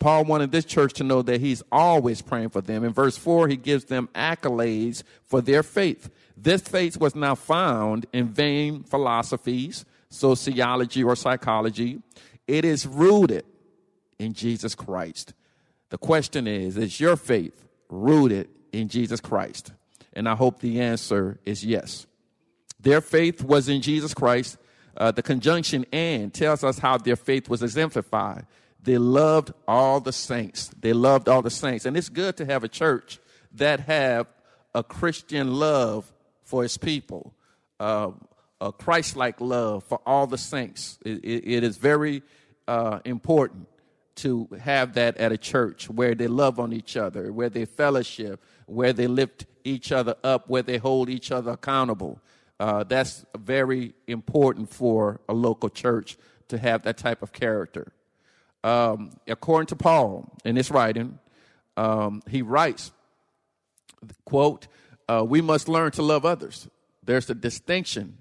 Paul 0.00 0.24
wanted 0.24 0.50
this 0.50 0.64
church 0.64 0.94
to 0.94 1.04
know 1.04 1.20
that 1.22 1.42
he's 1.42 1.62
always 1.70 2.22
praying 2.22 2.48
for 2.48 2.62
them. 2.62 2.84
In 2.84 2.92
verse 2.92 3.18
4, 3.18 3.48
he 3.48 3.56
gives 3.56 3.84
them 3.84 4.08
accolades 4.14 5.02
for 5.24 5.42
their 5.42 5.62
faith. 5.62 6.10
This 6.36 6.62
faith 6.62 6.98
was 6.98 7.14
not 7.14 7.36
found 7.38 8.06
in 8.12 8.28
vain 8.28 8.82
philosophies, 8.82 9.84
sociology, 10.08 11.04
or 11.04 11.14
psychology. 11.14 12.00
It 12.48 12.64
is 12.64 12.86
rooted 12.86 13.44
in 14.18 14.32
Jesus 14.32 14.74
Christ. 14.74 15.34
The 15.90 15.98
question 15.98 16.46
is 16.46 16.78
Is 16.78 16.98
your 16.98 17.16
faith 17.16 17.66
rooted 17.90 18.48
in 18.72 18.88
Jesus 18.88 19.20
Christ? 19.20 19.72
And 20.14 20.28
I 20.28 20.34
hope 20.34 20.60
the 20.60 20.80
answer 20.80 21.38
is 21.44 21.64
yes. 21.64 22.06
Their 22.80 23.02
faith 23.02 23.44
was 23.44 23.68
in 23.68 23.82
Jesus 23.82 24.14
Christ. 24.14 24.56
Uh, 24.96 25.10
the 25.10 25.22
conjunction 25.22 25.86
and 25.92 26.32
tells 26.34 26.64
us 26.64 26.78
how 26.78 26.96
their 26.96 27.16
faith 27.16 27.48
was 27.48 27.62
exemplified. 27.62 28.46
They 28.82 28.98
loved 28.98 29.52
all 29.68 30.00
the 30.00 30.12
saints. 30.12 30.70
They 30.80 30.92
loved 30.92 31.28
all 31.28 31.42
the 31.42 31.50
saints. 31.50 31.84
And 31.84 31.96
it's 31.96 32.08
good 32.08 32.36
to 32.38 32.46
have 32.46 32.64
a 32.64 32.68
church 32.68 33.18
that 33.54 33.80
have 33.80 34.26
a 34.74 34.82
Christian 34.82 35.54
love 35.54 36.10
for 36.44 36.64
its 36.64 36.76
people, 36.76 37.34
uh, 37.78 38.10
a 38.60 38.72
Christ-like 38.72 39.40
love 39.40 39.84
for 39.84 40.00
all 40.06 40.26
the 40.26 40.38
saints. 40.38 40.98
it, 41.04 41.24
it, 41.24 41.52
it 41.56 41.64
is 41.64 41.76
very 41.76 42.22
uh, 42.68 43.00
important 43.04 43.66
to 44.16 44.48
have 44.60 44.94
that 44.94 45.16
at 45.16 45.32
a 45.32 45.38
church 45.38 45.88
where 45.88 46.14
they 46.14 46.26
love 46.26 46.60
on 46.60 46.72
each 46.72 46.96
other, 46.96 47.32
where 47.32 47.48
they 47.48 47.64
fellowship, 47.64 48.42
where 48.66 48.92
they 48.92 49.06
lift 49.06 49.46
each 49.64 49.92
other 49.92 50.14
up, 50.22 50.48
where 50.48 50.62
they 50.62 50.78
hold 50.78 51.08
each 51.08 51.32
other 51.32 51.52
accountable. 51.52 52.20
Uh, 52.58 52.84
that's 52.84 53.24
very 53.38 53.94
important 54.06 54.68
for 54.68 55.20
a 55.28 55.32
local 55.32 55.70
church 55.70 56.18
to 56.48 56.58
have 56.58 56.82
that 56.82 56.98
type 56.98 57.22
of 57.22 57.32
character. 57.32 57.92
Um, 58.62 59.12
according 59.26 59.68
to 59.68 59.76
Paul 59.76 60.30
in 60.44 60.56
his 60.56 60.70
writing, 60.70 61.18
um, 61.76 62.22
he 62.28 62.42
writes, 62.42 62.92
quote, 64.24 64.66
uh, 65.08 65.24
we 65.26 65.40
must 65.40 65.68
learn 65.68 65.90
to 65.92 66.02
love 66.02 66.24
others. 66.24 66.68
There's 67.02 67.30
a 67.30 67.34
distinction 67.34 68.18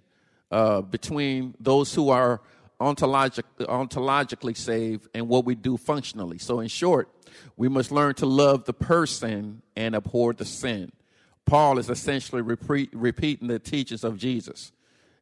uh, 0.51 0.81
between 0.81 1.55
those 1.59 1.93
who 1.93 2.09
are 2.09 2.41
ontologic, 2.79 3.43
ontologically 3.59 4.55
saved 4.55 5.07
and 5.13 5.27
what 5.27 5.45
we 5.45 5.55
do 5.55 5.77
functionally. 5.77 6.37
So, 6.37 6.59
in 6.61 6.67
short, 6.67 7.09
we 7.57 7.67
must 7.67 7.91
learn 7.91 8.15
to 8.15 8.25
love 8.25 8.65
the 8.65 8.73
person 8.73 9.61
and 9.75 9.95
abhor 9.95 10.33
the 10.33 10.45
sin. 10.45 10.91
Paul 11.45 11.79
is 11.79 11.89
essentially 11.89 12.41
repeat, 12.41 12.89
repeating 12.93 13.47
the 13.47 13.59
teachings 13.59 14.03
of 14.03 14.17
Jesus. 14.17 14.71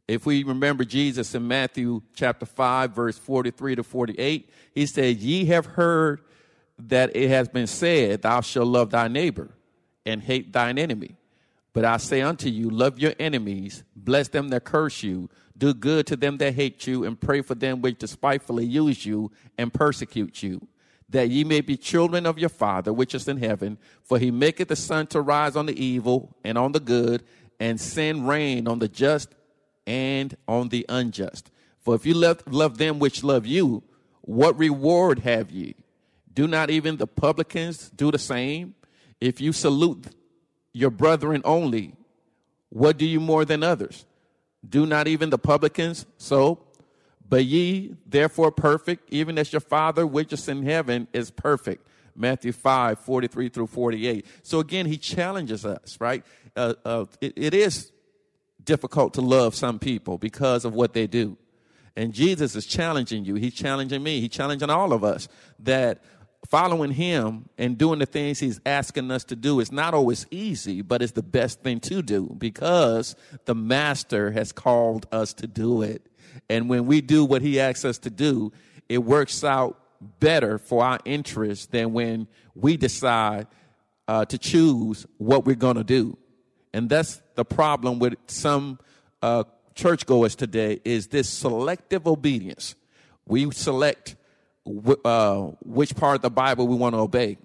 If 0.08 0.26
we 0.26 0.44
remember 0.44 0.86
Jesus 0.86 1.36
in 1.36 1.48
Matthew 1.48 2.02
chapter 2.14 2.46
5, 2.46 2.92
verse 2.92 3.18
43 3.18 3.76
to 3.76 3.84
48, 3.84 4.50
he 4.74 4.86
said, 4.86 5.18
Ye 5.18 5.46
have 5.46 5.66
heard 5.66 6.22
that 6.80 7.16
it 7.16 7.30
has 7.30 7.50
been 7.50 7.68
said, 7.68 8.22
Thou 8.22 8.40
shalt 8.42 8.68
love 8.68 8.92
thy 8.92 9.10
neighbor 9.10 9.50
and 10.06 10.24
hate 10.24 10.54
thine 10.54 10.78
enemy. 10.78 11.18
But 11.74 11.84
I 11.84 11.98
say 11.98 12.22
unto 12.22 12.48
you, 12.48 12.70
love 12.70 12.98
your 12.98 13.14
enemies, 13.20 13.84
bless 13.96 14.30
them 14.30 14.48
that 14.50 14.64
curse 14.64 15.04
you, 15.04 15.30
do 15.58 15.74
good 15.74 16.08
to 16.08 16.16
them 16.16 16.38
that 16.38 16.56
hate 16.56 16.88
you, 16.88 17.04
and 17.04 17.20
pray 17.20 17.42
for 17.42 17.54
them 17.54 17.82
which 17.82 18.00
despitefully 18.00 18.66
use 18.66 19.06
you 19.06 19.32
and 19.58 19.74
persecute 19.74 20.42
you, 20.42 20.66
that 21.10 21.30
ye 21.30 21.44
may 21.44 21.62
be 21.62 21.76
children 21.76 22.26
of 22.26 22.40
your 22.40 22.50
Father 22.50 22.94
which 22.94 23.14
is 23.14 23.28
in 23.28 23.38
heaven. 23.38 23.78
For 24.04 24.18
he 24.18 24.32
maketh 24.32 24.70
the 24.70 24.76
sun 24.76 25.08
to 25.08 25.22
rise 25.22 25.56
on 25.56 25.66
the 25.66 25.84
evil 25.84 26.36
and 26.44 26.58
on 26.58 26.72
the 26.72 26.80
good, 26.80 27.24
and 27.60 27.80
send 27.80 28.28
rain 28.28 28.68
on 28.68 28.80
the 28.80 28.88
just 28.88 29.30
and 29.88 30.36
on 30.48 30.70
the 30.70 30.86
unjust. 30.90 31.50
For 31.80 31.96
if 31.96 32.06
you 32.06 32.14
love, 32.14 32.44
love 32.46 32.78
them 32.78 33.00
which 33.00 33.24
love 33.24 33.48
you, 33.48 33.82
what 34.22 34.60
reward 34.60 35.20
have 35.20 35.50
ye? 35.50 35.76
Do 36.32 36.48
not 36.48 36.70
even 36.70 36.98
the 36.98 37.08
publicans 37.08 37.90
do 37.90 38.12
the 38.12 38.20
same? 38.20 38.76
If 39.20 39.42
you 39.42 39.54
salute 39.54 40.08
your 40.74 40.92
brethren 40.92 41.42
only, 41.46 41.96
what 42.70 42.98
do 42.98 43.06
you 43.06 43.20
more 43.20 43.46
than 43.46 43.64
others? 43.64 44.06
Do 44.68 44.86
not 44.86 45.08
even 45.08 45.30
the 45.30 45.40
publicans 45.40 46.06
so? 46.18 46.60
But 47.28 47.46
ye 47.46 47.96
therefore 48.06 48.52
perfect, 48.52 49.12
even 49.12 49.38
as 49.38 49.52
your 49.52 49.62
Father 49.62 50.06
which 50.06 50.34
is 50.34 50.48
in 50.48 50.64
heaven 50.64 51.08
is 51.14 51.32
perfect. 51.32 51.88
Matthew 52.16 52.52
5, 52.52 53.00
43 53.00 53.50
through 53.50 53.68
48. 53.68 54.26
So 54.44 54.60
again, 54.60 54.86
he 54.86 54.98
challenges 54.98 55.66
us, 55.66 55.98
right? 56.00 56.26
Uh, 56.56 56.74
uh, 56.84 57.06
it, 57.22 57.34
it 57.36 57.54
is 57.54 57.92
difficult 58.68 59.16
to 59.16 59.22
love 59.22 59.56
some 59.56 59.80
people 59.80 60.20
because 60.20 60.66
of 60.66 60.76
what 60.76 60.94
they 60.94 61.08
do. 61.08 61.36
And 61.96 62.14
Jesus 62.14 62.56
is 62.56 62.68
challenging 62.68 63.26
you. 63.26 63.34
He's 63.34 63.56
challenging 63.56 64.04
me. 64.04 64.22
He's 64.22 64.30
challenging 64.30 64.70
all 64.70 64.94
of 64.94 65.04
us 65.04 65.28
that 65.60 66.04
following 66.48 66.92
him 66.92 67.50
and 67.58 67.76
doing 67.78 67.98
the 67.98 68.06
things 68.06 68.40
he's 68.40 68.60
asking 68.66 69.10
us 69.10 69.24
to 69.24 69.36
do 69.36 69.60
is 69.60 69.72
not 69.72 69.96
always 69.96 70.28
easy, 70.30 70.84
but 70.84 71.02
it's 71.02 71.14
the 71.14 71.24
best 71.24 71.62
thing 71.62 71.80
to 71.80 72.04
do 72.04 72.36
because 72.38 73.16
the 73.46 73.56
master 73.56 74.30
has 74.30 74.52
called 74.52 75.08
us 75.12 75.34
to 75.34 75.48
do 75.48 75.82
it. 75.82 76.06
And 76.50 76.70
when 76.70 76.86
we 76.86 77.02
do 77.02 77.26
what 77.26 77.42
he 77.42 77.60
asks 77.60 77.84
us 77.84 77.98
to 78.00 78.12
do, 78.12 78.52
it 78.88 79.00
works 79.00 79.44
out 79.44 79.80
better 80.20 80.60
for 80.60 80.84
our 80.84 81.00
interest 81.04 81.72
than 81.72 81.94
when 81.94 82.28
we 82.54 82.78
decide 82.78 83.48
uh, 84.08 84.26
to 84.26 84.38
choose 84.38 85.08
what 85.18 85.46
we're 85.46 85.56
going 85.56 85.78
to 85.78 85.84
do. 85.84 86.18
And 86.74 86.90
that's 86.90 87.22
the 87.36 87.46
problem 87.46 88.00
with 88.00 88.16
some 88.28 88.80
uh, 89.22 89.44
churchgoers 89.76 90.36
today 90.36 90.80
is 90.84 91.08
this 91.08 91.30
selective 91.30 92.08
obedience. 92.08 92.76
We 93.26 93.50
select 93.52 94.16
w- 94.66 95.02
uh, 95.04 95.52
which 95.64 95.96
part 95.96 96.16
of 96.16 96.22
the 96.22 96.30
Bible 96.30 96.68
we 96.68 96.76
want 96.76 96.96
to 96.96 97.00
obey. 97.00 97.38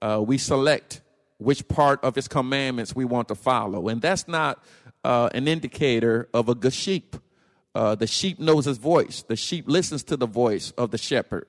Uh, 0.00 0.22
we 0.26 0.38
select 0.38 1.02
which 1.38 1.66
part 1.68 2.02
of 2.04 2.14
His 2.14 2.28
commandments 2.28 2.94
we 2.94 3.04
want 3.04 3.28
to 3.28 3.34
follow, 3.34 3.88
and 3.88 4.00
that's 4.00 4.28
not 4.28 4.62
uh, 5.04 5.28
an 5.34 5.46
indicator 5.46 6.28
of 6.32 6.48
a 6.48 6.54
good 6.54 6.72
sheep. 6.72 7.16
Uh, 7.74 7.94
the 7.94 8.06
sheep 8.06 8.38
knows 8.38 8.64
his 8.66 8.78
voice. 8.78 9.22
The 9.22 9.36
sheep 9.36 9.68
listens 9.68 10.04
to 10.04 10.16
the 10.16 10.26
voice 10.26 10.70
of 10.78 10.90
the 10.90 10.98
shepherd. 10.98 11.46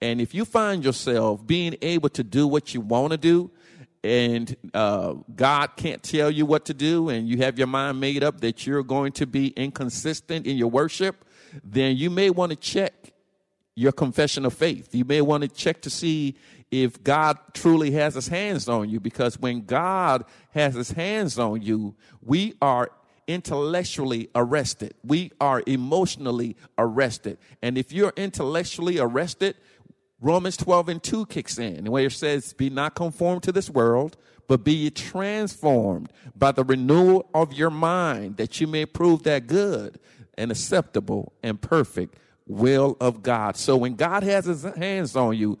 And 0.00 0.20
if 0.20 0.34
you 0.34 0.44
find 0.44 0.84
yourself 0.84 1.46
being 1.46 1.76
able 1.82 2.08
to 2.10 2.22
do 2.22 2.46
what 2.46 2.74
you 2.74 2.80
want 2.80 3.10
to 3.12 3.16
do, 3.16 3.50
and 4.04 4.54
uh, 4.74 5.14
God 5.34 5.70
can't 5.76 6.02
tell 6.02 6.30
you 6.30 6.44
what 6.44 6.66
to 6.66 6.74
do, 6.74 7.08
and 7.08 7.26
you 7.26 7.38
have 7.38 7.58
your 7.58 7.66
mind 7.66 7.98
made 7.98 8.22
up 8.22 8.40
that 8.42 8.66
you're 8.66 8.82
going 8.82 9.12
to 9.12 9.26
be 9.26 9.48
inconsistent 9.48 10.46
in 10.46 10.58
your 10.58 10.70
worship, 10.70 11.24
then 11.64 11.96
you 11.96 12.10
may 12.10 12.28
want 12.28 12.50
to 12.50 12.56
check 12.56 13.14
your 13.74 13.92
confession 13.92 14.44
of 14.44 14.52
faith. 14.52 14.94
You 14.94 15.06
may 15.06 15.22
want 15.22 15.42
to 15.42 15.48
check 15.48 15.80
to 15.82 15.90
see 15.90 16.36
if 16.70 17.02
God 17.02 17.38
truly 17.54 17.92
has 17.92 18.14
his 18.14 18.28
hands 18.28 18.68
on 18.68 18.90
you, 18.90 19.00
because 19.00 19.38
when 19.40 19.64
God 19.64 20.24
has 20.50 20.74
his 20.74 20.90
hands 20.90 21.38
on 21.38 21.62
you, 21.62 21.94
we 22.20 22.54
are 22.60 22.90
intellectually 23.26 24.28
arrested. 24.34 24.92
We 25.02 25.32
are 25.40 25.62
emotionally 25.66 26.56
arrested. 26.76 27.38
And 27.62 27.78
if 27.78 27.90
you're 27.90 28.12
intellectually 28.16 28.98
arrested, 28.98 29.56
Romans 30.24 30.56
12 30.56 30.88
and 30.88 31.02
2 31.02 31.26
kicks 31.26 31.58
in, 31.58 31.90
where 31.90 32.06
it 32.06 32.12
says, 32.12 32.54
Be 32.54 32.70
not 32.70 32.94
conformed 32.94 33.42
to 33.42 33.52
this 33.52 33.68
world, 33.68 34.16
but 34.48 34.64
be 34.64 34.90
transformed 34.90 36.10
by 36.34 36.50
the 36.50 36.64
renewal 36.64 37.28
of 37.34 37.52
your 37.52 37.68
mind, 37.68 38.38
that 38.38 38.58
you 38.58 38.66
may 38.66 38.86
prove 38.86 39.24
that 39.24 39.46
good 39.46 40.00
and 40.38 40.50
acceptable 40.50 41.34
and 41.42 41.60
perfect 41.60 42.16
will 42.46 42.96
of 43.02 43.22
God. 43.22 43.58
So 43.58 43.76
when 43.76 43.96
God 43.96 44.22
has 44.22 44.46
his 44.46 44.62
hands 44.62 45.14
on 45.14 45.36
you, 45.36 45.58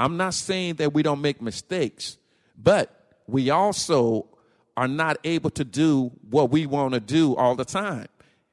I'm 0.00 0.16
not 0.16 0.34
saying 0.34 0.74
that 0.74 0.92
we 0.92 1.04
don't 1.04 1.20
make 1.20 1.40
mistakes, 1.40 2.18
but 2.58 3.14
we 3.28 3.50
also 3.50 4.26
are 4.76 4.88
not 4.88 5.16
able 5.22 5.50
to 5.50 5.64
do 5.64 6.10
what 6.28 6.50
we 6.50 6.66
want 6.66 6.94
to 6.94 7.00
do 7.00 7.36
all 7.36 7.54
the 7.54 7.64
time. 7.64 8.08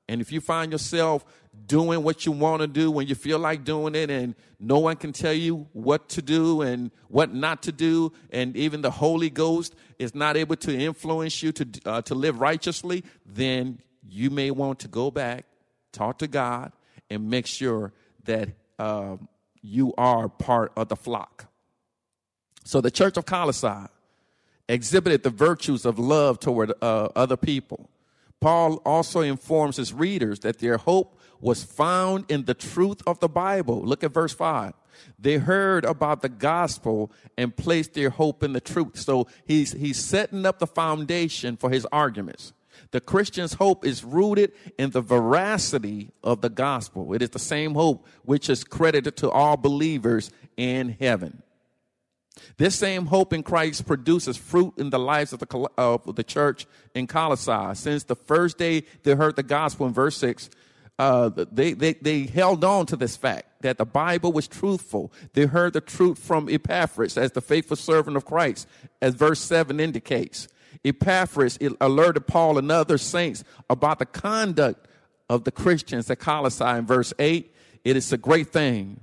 And 0.07 0.21
if 0.21 0.31
you 0.31 0.41
find 0.41 0.71
yourself 0.71 1.25
doing 1.65 2.03
what 2.03 2.25
you 2.25 2.32
want 2.32 2.62
to 2.62 2.67
do 2.67 2.91
when 2.91 3.08
you 3.08 3.15
feel 3.15 3.39
like 3.39 3.63
doing 3.63 3.96
it, 3.96 4.10
and 4.10 4.36
no 4.60 4.79
one 4.79 4.96
can 4.96 5.13
tell 5.13 5.34
you 5.34 5.67
what 5.74 6.10
to 6.10 6.22
do 6.22 6.62
and 6.62 6.91
what 7.08 7.34
not 7.34 7.63
to 7.63 7.72
do, 7.72 8.12
and 8.32 8.55
even 8.55 8.82
the 8.82 8.91
Holy 8.91 9.29
Ghost 9.29 9.75
is 10.00 10.15
not 10.15 10.36
able 10.36 10.55
to 10.58 10.75
influence 10.75 11.41
you 11.43 11.51
to, 11.51 11.67
uh, 11.86 12.01
to 12.03 12.15
live 12.15 12.39
righteously, 12.39 13.03
then 13.25 13.79
you 14.08 14.29
may 14.29 14.51
want 14.51 14.79
to 14.79 14.88
go 14.88 15.12
back, 15.12 15.46
talk 15.91 16.17
to 16.20 16.27
God, 16.27 16.72
and 17.10 17.29
make 17.29 17.46
sure 17.46 17.93
that 18.25 18.50
uh, 18.79 19.17
you 19.62 19.93
are 19.98 20.27
part 20.27 20.72
of 20.75 20.89
the 20.89 20.96
flock. 20.96 21.46
So 22.65 22.82
the 22.82 22.91
church 22.91 23.17
of 23.17 23.25
Colossae 23.25 23.88
exhibited 24.67 25.24
the 25.24 25.29
virtues 25.29 25.86
of 25.86 26.00
love 26.00 26.39
toward 26.39 26.74
uh, 26.82 27.10
other 27.15 27.38
people. 27.38 27.89
Paul 28.39 28.82
also 28.86 29.22
informs 29.22 29.77
his 29.77 29.93
readers 29.93 30.39
that 30.39 30.60
their 30.60 30.77
hope 30.77 31.20
was 31.43 31.62
found 31.62 32.23
in 32.29 32.45
the 32.45 32.53
truth 32.53 33.01
of 33.05 33.19
the 33.19 33.27
Bible. 33.27 33.81
Look 33.81 34.03
at 34.03 34.13
verse 34.13 34.33
5. 34.33 34.73
They 35.19 35.38
heard 35.38 35.83
about 35.83 36.21
the 36.21 36.29
gospel 36.29 37.12
and 37.38 37.55
placed 37.55 37.93
their 37.93 38.09
hope 38.09 38.43
in 38.43 38.53
the 38.53 38.62
truth. 38.62 38.97
So 38.97 39.27
he's, 39.45 39.73
he's 39.73 40.00
setting 40.00 40.45
up 40.45 40.59
the 40.59 40.67
foundation 40.67 41.57
for 41.57 41.69
his 41.69 41.85
arguments. 41.91 42.53
The 42.91 43.01
Christian's 43.01 43.55
hope 43.55 43.85
is 43.85 44.05
rooted 44.05 44.53
in 44.79 44.91
the 44.91 45.01
veracity 45.01 46.12
of 46.23 46.39
the 46.39 46.50
gospel. 46.50 47.13
It 47.13 47.21
is 47.21 47.31
the 47.31 47.39
same 47.39 47.73
hope 47.73 48.07
which 48.23 48.50
is 48.50 48.63
credited 48.63 49.17
to 49.17 49.29
all 49.29 49.57
believers 49.57 50.31
in 50.55 50.95
heaven. 50.97 51.43
This 52.58 52.75
same 52.75 53.08
hope 53.08 53.34
in 53.34 53.43
Christ 53.43 53.86
produces 53.86 54.38
fruit 54.38 54.75
in 54.77 54.91
the 54.91 54.99
lives 54.99 55.34
of 55.34 55.39
the, 55.39 55.69
of 55.77 56.15
the 56.15 56.23
church 56.23 56.67
in 56.95 57.06
Colossae. 57.06 57.75
Since 57.75 58.06
the 58.06 58.15
first 58.15 58.58
day 58.58 58.86
they 59.03 59.13
heard 59.13 59.36
the 59.36 59.43
gospel 59.43 59.86
in 59.86 59.93
verse 59.93 60.17
6, 60.17 60.49
uh, 60.99 61.29
they, 61.51 61.73
they, 61.73 61.93
they 61.93 62.23
held 62.23 62.63
on 62.63 62.86
to 62.86 62.95
this 62.95 63.17
fact 63.17 63.62
that 63.62 63.77
the 63.77 63.86
Bible 63.86 64.32
was 64.32 64.47
truthful. 64.47 65.12
They 65.34 65.45
heard 65.45 65.73
the 65.73 65.82
truth 65.82 66.19
from 66.19 66.47
Epaphras 66.49 67.17
as 67.17 67.32
the 67.32 67.41
faithful 67.41 67.77
servant 67.77 68.15
of 68.15 68.25
Christ, 68.25 68.67
as 69.01 69.15
verse 69.15 69.39
7 69.39 69.79
indicates. 69.79 70.47
Epaphras 70.86 71.58
alerted 71.82 72.27
Paul 72.27 72.58
and 72.58 72.71
other 72.71 72.97
saints 72.97 73.43
about 73.69 73.99
the 73.99 74.06
conduct 74.06 74.88
of 75.29 75.45
the 75.45 75.51
Christians 75.51 76.10
at 76.12 76.19
Colossae 76.19 76.63
in 76.77 76.86
verse 76.86 77.13
8. 77.17 77.53
It 77.84 77.97
is 77.97 78.12
a 78.13 78.17
great 78.17 78.49
thing 78.51 78.99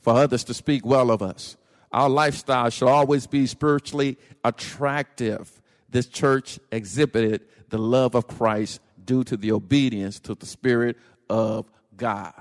for 0.00 0.14
others 0.14 0.44
to 0.44 0.54
speak 0.54 0.84
well 0.86 1.10
of 1.10 1.22
us. 1.22 1.56
Our 1.90 2.08
lifestyle 2.08 2.70
should 2.70 2.88
always 2.88 3.26
be 3.26 3.46
spiritually 3.46 4.16
attractive. 4.44 5.60
This 5.90 6.06
church 6.06 6.58
exhibited 6.70 7.42
the 7.68 7.78
love 7.78 8.14
of 8.14 8.26
Christ 8.26 8.80
due 9.04 9.24
to 9.24 9.36
the 9.36 9.52
obedience 9.52 10.20
to 10.20 10.34
the 10.34 10.46
Spirit 10.46 10.96
of 11.32 11.64
God. 11.96 12.34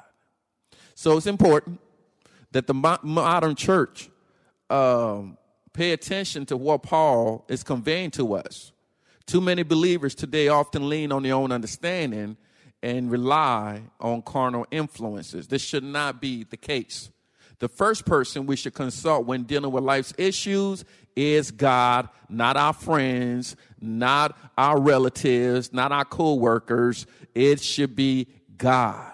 So 0.95 1.15
it's 1.15 1.27
important 1.27 1.79
that 2.51 2.67
the 2.67 2.73
modern 2.73 3.55
church 3.55 4.09
um, 4.69 5.37
pay 5.71 5.93
attention 5.93 6.45
to 6.47 6.57
what 6.57 6.83
Paul 6.83 7.45
is 7.47 7.63
conveying 7.63 8.11
to 8.11 8.33
us. 8.33 8.73
Too 9.25 9.39
many 9.39 9.63
believers 9.63 10.13
today 10.13 10.49
often 10.49 10.89
lean 10.89 11.13
on 11.13 11.23
their 11.23 11.35
own 11.35 11.53
understanding 11.53 12.35
and 12.83 13.09
rely 13.09 13.83
on 14.01 14.23
carnal 14.23 14.65
influences. 14.71 15.47
This 15.47 15.61
should 15.61 15.85
not 15.85 16.19
be 16.19 16.43
the 16.43 16.57
case. 16.57 17.09
The 17.59 17.69
first 17.69 18.05
person 18.05 18.45
we 18.45 18.57
should 18.57 18.73
consult 18.73 19.25
when 19.25 19.43
dealing 19.43 19.71
with 19.71 19.85
life's 19.85 20.13
issues 20.17 20.83
is 21.15 21.51
God, 21.51 22.09
not 22.27 22.57
our 22.57 22.73
friends, 22.73 23.55
not 23.79 24.37
our 24.57 24.81
relatives, 24.81 25.71
not 25.71 25.91
our 25.91 26.05
co-workers. 26.05 27.05
It 27.33 27.61
should 27.61 27.95
be 27.95 28.27
God. 28.61 29.13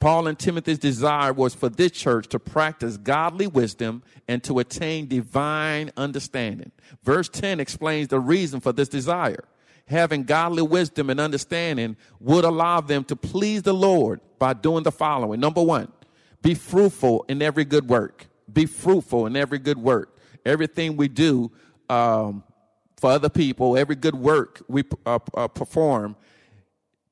Paul 0.00 0.26
and 0.26 0.38
Timothy's 0.38 0.78
desire 0.78 1.32
was 1.32 1.54
for 1.54 1.68
this 1.68 1.92
church 1.92 2.26
to 2.28 2.38
practice 2.38 2.96
godly 2.96 3.46
wisdom 3.46 4.02
and 4.26 4.42
to 4.44 4.58
attain 4.58 5.06
divine 5.06 5.92
understanding. 5.96 6.72
Verse 7.04 7.28
10 7.28 7.60
explains 7.60 8.08
the 8.08 8.18
reason 8.18 8.60
for 8.60 8.72
this 8.72 8.88
desire. 8.88 9.44
Having 9.86 10.24
godly 10.24 10.62
wisdom 10.62 11.08
and 11.08 11.20
understanding 11.20 11.96
would 12.18 12.44
allow 12.44 12.80
them 12.80 13.04
to 13.04 13.16
please 13.16 13.62
the 13.62 13.74
Lord 13.74 14.20
by 14.38 14.54
doing 14.54 14.82
the 14.82 14.92
following. 14.92 15.38
Number 15.38 15.62
one, 15.62 15.92
be 16.42 16.54
fruitful 16.54 17.24
in 17.28 17.42
every 17.42 17.64
good 17.64 17.88
work. 17.88 18.26
Be 18.52 18.66
fruitful 18.66 19.26
in 19.26 19.36
every 19.36 19.58
good 19.58 19.78
work. 19.78 20.18
Everything 20.44 20.96
we 20.96 21.06
do 21.06 21.52
um, 21.88 22.42
for 22.96 23.10
other 23.10 23.28
people, 23.28 23.76
every 23.76 23.96
good 23.96 24.16
work 24.16 24.62
we 24.66 24.82
uh, 25.06 25.18
uh, 25.34 25.46
perform, 25.46 26.16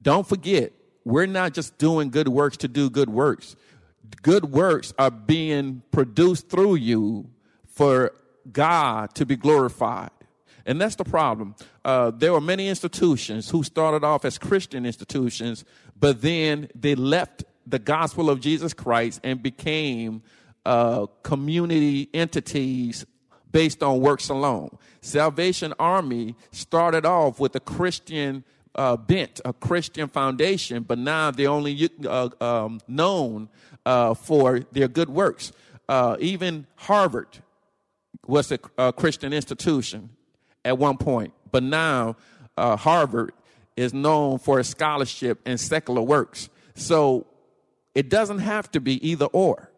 don't 0.02 0.26
forget, 0.26 0.72
we're 1.04 1.26
not 1.26 1.54
just 1.54 1.78
doing 1.78 2.11
good 2.11 2.28
works 2.28 2.56
to 2.58 2.68
do 2.68 2.90
good 2.90 3.08
works. 3.08 3.56
Good 4.22 4.46
works 4.46 4.92
are 4.98 5.11
being 5.11 5.82
produced 5.90 6.48
through 6.48 6.76
you 6.76 7.30
for 7.66 8.12
God 8.50 9.14
to 9.14 9.26
be 9.26 9.37
glorified. 9.37 10.11
And 10.66 10.80
that's 10.80 10.96
the 10.96 11.04
problem. 11.04 11.54
Uh, 11.84 12.11
there 12.11 12.32
were 12.32 12.40
many 12.40 12.68
institutions 12.68 13.48
who 13.48 13.62
started 13.62 14.04
off 14.04 14.24
as 14.24 14.37
Christian 14.37 14.84
institutions, 14.84 15.64
but 15.98 16.20
then 16.20 16.68
they 16.74 16.94
left 16.94 17.44
the 17.66 17.78
gospel 17.78 18.28
of 18.28 18.40
Jesus 18.40 18.74
Christ 18.74 19.20
and 19.24 19.42
became 19.42 20.22
uh, 20.66 21.06
community 21.22 22.11
entities 22.12 23.06
based 23.50 23.82
on 23.82 24.00
works 24.00 24.28
alone. 24.28 24.76
Salvation 25.00 25.72
Army 25.78 26.37
started 26.50 27.06
off 27.06 27.40
with 27.40 27.56
a 27.56 27.61
Christian 27.61 28.44
uh, 28.78 28.96
bent, 28.96 29.40
a 29.44 29.52
Christian 29.52 30.08
foundation, 30.08 30.84
but 30.84 30.98
now 30.98 31.32
they're 31.32 31.50
only 31.50 31.90
uh, 32.06 32.28
um, 32.40 32.80
known 32.86 33.48
uh, 33.84 34.14
for 34.14 34.60
their 34.70 34.86
good 34.86 35.10
works. 35.10 35.52
Uh, 35.88 36.16
even 36.20 36.64
Harvard 36.76 37.26
was 38.26 38.52
a, 38.52 38.58
a, 38.78 38.92
Christian 38.92 39.32
institution 39.32 40.10
at 40.64 40.78
one 40.78 40.96
point, 40.96 41.34
but 41.50 41.64
now 41.64 42.14
uh, 42.56 42.76
Harvard 42.76 43.32
is 43.76 43.92
known 43.92 44.38
for 44.38 44.60
its 44.60 44.68
scholarship 44.68 45.40
and 45.44 45.58
secular 45.58 46.02
works. 46.02 46.48
So 46.74 47.26
it 47.96 48.08
doesn't 48.08 48.38
have 48.38 48.70
to 48.72 48.80
be 48.80 49.08
either 49.08 49.26
or. 49.26 49.72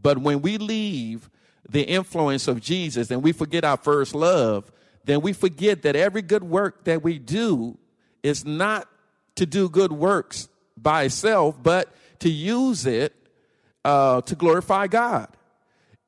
But 0.00 0.18
when 0.18 0.40
we 0.40 0.56
leave 0.56 1.28
the 1.68 1.82
influence 1.82 2.48
of 2.48 2.62
Jesus 2.62 3.10
and 3.10 3.22
we 3.22 3.32
forget 3.32 3.64
our 3.64 3.76
first 3.76 4.14
love, 4.14 4.72
then 5.04 5.20
we 5.20 5.34
forget 5.34 5.82
that 5.82 5.96
every 5.96 6.22
good 6.22 6.44
work 6.44 6.84
that 6.84 7.02
we 7.02 7.18
do 7.18 7.76
is 8.22 8.44
not 8.44 8.88
to 9.36 9.46
do 9.46 9.68
good 9.68 9.92
works 9.92 10.48
by 10.76 11.04
itself, 11.04 11.56
but 11.62 11.92
to 12.20 12.28
use 12.28 12.86
it 12.86 13.14
uh, 13.84 14.20
to 14.22 14.34
glorify 14.34 14.86
God. 14.86 15.28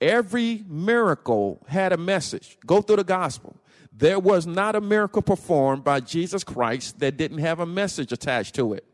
Every 0.01 0.64
miracle 0.68 1.61
had 1.68 1.92
a 1.92 1.96
message. 1.96 2.59
Go 2.66 2.81
through 2.81 2.96
the 2.96 3.05
gospel. 3.05 3.57
There 3.92 4.18
was 4.18 4.46
not 4.46 4.75
a 4.75 4.81
miracle 4.81 5.23
performed 5.23 5.85
by 5.85 6.01
Jesus 6.01 6.42
Christ 6.42 7.01
that 7.01 7.16
didn't 7.16 7.38
have 7.38 7.61
a 7.61 7.66
message 7.66 8.12
attached 8.12 8.55
to 8.55 8.73
it. 8.73 8.85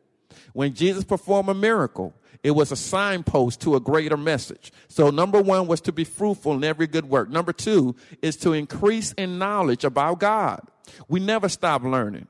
When 0.52 0.74
Jesus 0.74 1.04
performed 1.04 1.48
a 1.48 1.54
miracle, 1.54 2.12
it 2.42 2.50
was 2.52 2.72
a 2.72 2.76
signpost 2.76 3.60
to 3.62 3.76
a 3.76 3.80
greater 3.80 4.16
message. 4.16 4.72
So, 4.88 5.10
number 5.10 5.40
one 5.40 5.66
was 5.66 5.80
to 5.82 5.92
be 5.92 6.04
fruitful 6.04 6.54
in 6.54 6.64
every 6.64 6.86
good 6.86 7.08
work. 7.08 7.28
Number 7.30 7.52
two 7.52 7.94
is 8.22 8.36
to 8.38 8.52
increase 8.52 9.12
in 9.12 9.38
knowledge 9.38 9.84
about 9.84 10.18
God. 10.18 10.60
We 11.08 11.20
never 11.20 11.48
stop 11.48 11.82
learning. 11.82 12.26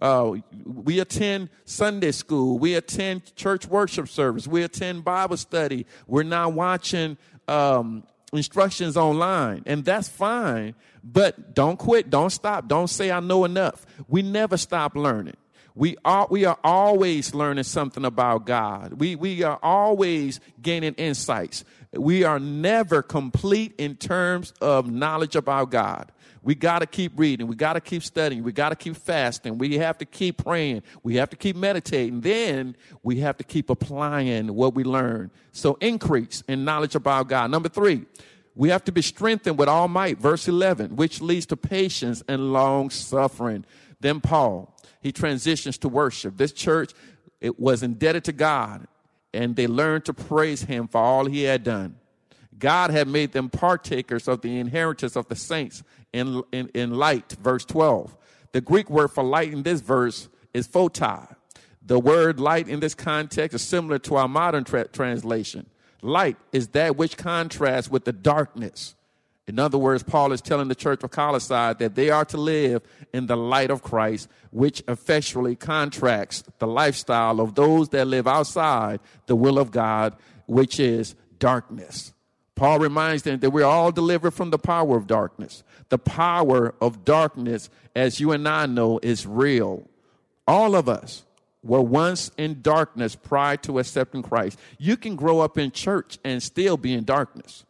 Uh, 0.00 0.36
we 0.64 1.00
attend 1.00 1.50
Sunday 1.64 2.12
school. 2.12 2.58
We 2.58 2.74
attend 2.74 3.34
church 3.36 3.66
worship 3.66 4.08
service. 4.08 4.46
We 4.46 4.62
attend 4.62 5.04
Bible 5.04 5.36
study. 5.36 5.86
We're 6.06 6.22
now 6.22 6.48
watching 6.48 7.16
um, 7.46 8.04
instructions 8.32 8.96
online, 8.96 9.62
and 9.66 9.84
that's 9.84 10.08
fine. 10.08 10.74
But 11.02 11.54
don't 11.54 11.78
quit. 11.78 12.10
Don't 12.10 12.30
stop. 12.30 12.68
Don't 12.68 12.88
say 12.88 13.10
I 13.10 13.20
know 13.20 13.44
enough. 13.44 13.86
We 14.08 14.22
never 14.22 14.56
stop 14.56 14.94
learning. 14.94 15.36
We 15.78 15.96
are, 16.04 16.26
we 16.28 16.44
are 16.44 16.58
always 16.64 17.36
learning 17.36 17.62
something 17.62 18.04
about 18.04 18.46
God. 18.46 18.94
We, 18.94 19.14
we 19.14 19.44
are 19.44 19.60
always 19.62 20.40
gaining 20.60 20.94
insights. 20.94 21.64
We 21.92 22.24
are 22.24 22.40
never 22.40 23.00
complete 23.00 23.76
in 23.78 23.94
terms 23.94 24.52
of 24.60 24.90
knowledge 24.90 25.36
about 25.36 25.70
God. 25.70 26.10
We 26.42 26.56
got 26.56 26.80
to 26.80 26.86
keep 26.86 27.12
reading. 27.14 27.46
We 27.46 27.54
got 27.54 27.74
to 27.74 27.80
keep 27.80 28.02
studying. 28.02 28.42
We 28.42 28.50
got 28.50 28.70
to 28.70 28.74
keep 28.74 28.96
fasting. 28.96 29.58
We 29.58 29.78
have 29.78 29.98
to 29.98 30.04
keep 30.04 30.42
praying. 30.42 30.82
We 31.04 31.14
have 31.14 31.30
to 31.30 31.36
keep 31.36 31.54
meditating. 31.54 32.22
Then 32.22 32.74
we 33.04 33.20
have 33.20 33.36
to 33.36 33.44
keep 33.44 33.70
applying 33.70 34.52
what 34.52 34.74
we 34.74 34.82
learn. 34.82 35.30
So 35.52 35.78
increase 35.80 36.42
in 36.48 36.64
knowledge 36.64 36.96
about 36.96 37.28
God. 37.28 37.52
Number 37.52 37.68
three, 37.68 38.04
we 38.56 38.70
have 38.70 38.82
to 38.86 38.90
be 38.90 39.02
strengthened 39.02 39.56
with 39.56 39.68
all 39.68 39.86
might. 39.86 40.18
Verse 40.18 40.48
11, 40.48 40.96
which 40.96 41.20
leads 41.20 41.46
to 41.46 41.56
patience 41.56 42.24
and 42.26 42.52
long 42.52 42.90
suffering. 42.90 43.64
Then 44.00 44.20
Paul, 44.20 44.74
he 45.00 45.12
transitions 45.12 45.78
to 45.78 45.88
worship. 45.88 46.36
This 46.36 46.52
church, 46.52 46.92
it 47.40 47.58
was 47.58 47.82
indebted 47.82 48.24
to 48.24 48.32
God 48.32 48.86
and 49.32 49.56
they 49.56 49.66
learned 49.66 50.04
to 50.06 50.14
praise 50.14 50.62
him 50.62 50.88
for 50.88 51.00
all 51.00 51.26
he 51.26 51.42
had 51.42 51.64
done. 51.64 51.96
God 52.58 52.90
had 52.90 53.06
made 53.06 53.32
them 53.32 53.50
partakers 53.50 54.26
of 54.26 54.40
the 54.40 54.58
inheritance 54.58 55.16
of 55.16 55.28
the 55.28 55.36
saints 55.36 55.82
in, 56.12 56.42
in, 56.50 56.68
in 56.74 56.90
light, 56.90 57.36
verse 57.40 57.64
12. 57.64 58.16
The 58.52 58.60
Greek 58.60 58.90
word 58.90 59.08
for 59.08 59.22
light 59.22 59.52
in 59.52 59.62
this 59.62 59.80
verse 59.80 60.28
is 60.54 60.66
photi. 60.66 61.26
The 61.84 61.98
word 61.98 62.40
light 62.40 62.68
in 62.68 62.80
this 62.80 62.94
context 62.94 63.54
is 63.54 63.62
similar 63.62 63.98
to 64.00 64.16
our 64.16 64.28
modern 64.28 64.64
tra- 64.64 64.88
translation. 64.88 65.66
Light 66.02 66.36
is 66.52 66.68
that 66.68 66.96
which 66.96 67.16
contrasts 67.16 67.90
with 67.90 68.04
the 68.04 68.12
darkness. 68.12 68.94
In 69.48 69.58
other 69.58 69.78
words, 69.78 70.02
Paul 70.02 70.32
is 70.32 70.42
telling 70.42 70.68
the 70.68 70.74
church 70.74 71.02
of 71.02 71.10
Colossae 71.10 71.48
that 71.78 71.94
they 71.94 72.10
are 72.10 72.26
to 72.26 72.36
live 72.36 72.82
in 73.14 73.26
the 73.26 73.36
light 73.36 73.70
of 73.70 73.82
Christ, 73.82 74.28
which 74.50 74.82
effectually 74.86 75.56
contracts 75.56 76.44
the 76.58 76.66
lifestyle 76.66 77.40
of 77.40 77.54
those 77.54 77.88
that 77.88 78.06
live 78.06 78.28
outside 78.28 79.00
the 79.26 79.34
will 79.34 79.58
of 79.58 79.70
God, 79.70 80.14
which 80.46 80.78
is 80.78 81.14
darkness. 81.38 82.12
Paul 82.56 82.78
reminds 82.78 83.22
them 83.22 83.40
that 83.40 83.50
we're 83.50 83.64
all 83.64 83.90
delivered 83.90 84.32
from 84.32 84.50
the 84.50 84.58
power 84.58 84.96
of 84.96 85.06
darkness. 85.06 85.62
The 85.88 85.98
power 85.98 86.74
of 86.80 87.06
darkness, 87.06 87.70
as 87.96 88.20
you 88.20 88.32
and 88.32 88.46
I 88.46 88.66
know, 88.66 89.00
is 89.02 89.26
real. 89.26 89.88
All 90.46 90.74
of 90.74 90.88
us 90.88 91.24
were 91.62 91.80
once 91.80 92.30
in 92.36 92.60
darkness 92.60 93.16
prior 93.16 93.56
to 93.58 93.78
accepting 93.78 94.22
Christ. 94.22 94.58
You 94.76 94.96
can 94.96 95.16
grow 95.16 95.40
up 95.40 95.56
in 95.56 95.70
church 95.70 96.18
and 96.22 96.42
still 96.42 96.76
be 96.76 96.92
in 96.92 97.04
darkness. 97.04 97.64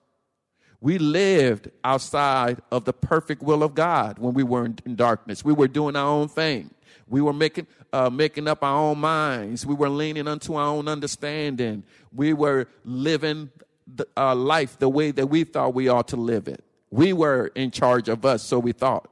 We 0.81 0.99
lived 0.99 1.71
outside 1.83 2.61
of 2.71 2.85
the 2.85 2.93
perfect 2.93 3.43
will 3.43 3.63
of 3.63 3.75
God 3.75 4.19
when 4.19 4.35
we 4.35 4.45
were 4.45 4.65
in, 4.65 4.95
darkness. 4.95 5.45
We 5.45 5.53
were 5.53 5.69
doing 5.69 5.97
our 5.97 6.07
own 6.07 6.29
thing. 6.29 6.71
We 7.09 7.21
were 7.21 7.33
making 7.33 7.67
uh, 7.93 8.11
making 8.11 8.47
up 8.47 8.63
our 8.63 8.77
own 8.77 8.99
minds. 8.99 9.65
We 9.65 9.75
were 9.75 9.89
leaning 9.89 10.29
unto 10.29 10.55
our 10.55 10.69
own 10.69 10.89
understanding. 10.89 11.83
We 12.13 12.33
were 12.33 12.69
living 12.85 13.51
the, 13.87 14.07
uh, 14.17 14.35
life 14.35 14.79
the 14.79 14.89
way 14.89 15.11
that 15.13 15.27
we 15.27 15.45
thought 15.45 15.75
we 15.75 15.89
ought 15.89 16.09
to 16.09 16.17
live 16.17 16.49
it. 16.49 16.63
We 16.91 17.13
were 17.13 17.51
in 17.55 17.71
charge 17.71 18.09
of 18.09 18.25
us, 18.25 18.43
so 18.43 18.59
we 18.59 18.73
thought. 18.73 19.11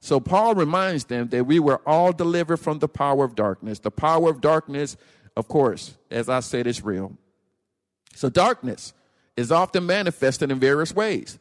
So 0.00 0.20
Paul 0.20 0.54
reminds 0.54 1.04
them 1.04 1.28
that 1.28 1.44
we 1.44 1.58
were 1.58 1.80
all 1.86 2.12
delivered 2.12 2.58
from 2.58 2.78
the 2.78 2.88
power 2.88 3.24
of 3.24 3.34
darkness. 3.34 3.78
The 3.78 3.90
power 3.90 4.30
of 4.30 4.40
darkness, 4.40 4.96
of 5.36 5.48
course, 5.48 5.96
as 6.10 6.28
I 6.28 6.40
said, 6.40 6.66
is 6.66 6.84
real. 6.84 7.16
So 8.14 8.28
darkness 8.28 8.92
is 9.38 9.52
often 9.52 9.86
manifested 9.86 10.50
in 10.50 10.58
various 10.58 10.92
ways. 10.92 11.38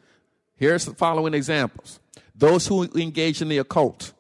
Here's 0.56 0.86
the 0.86 0.94
following 0.94 1.34
examples. 1.34 2.00
Those 2.36 2.68
who 2.68 2.84
engage 2.84 3.42
in 3.42 3.50
the 3.50 3.58
occult, 3.58 4.14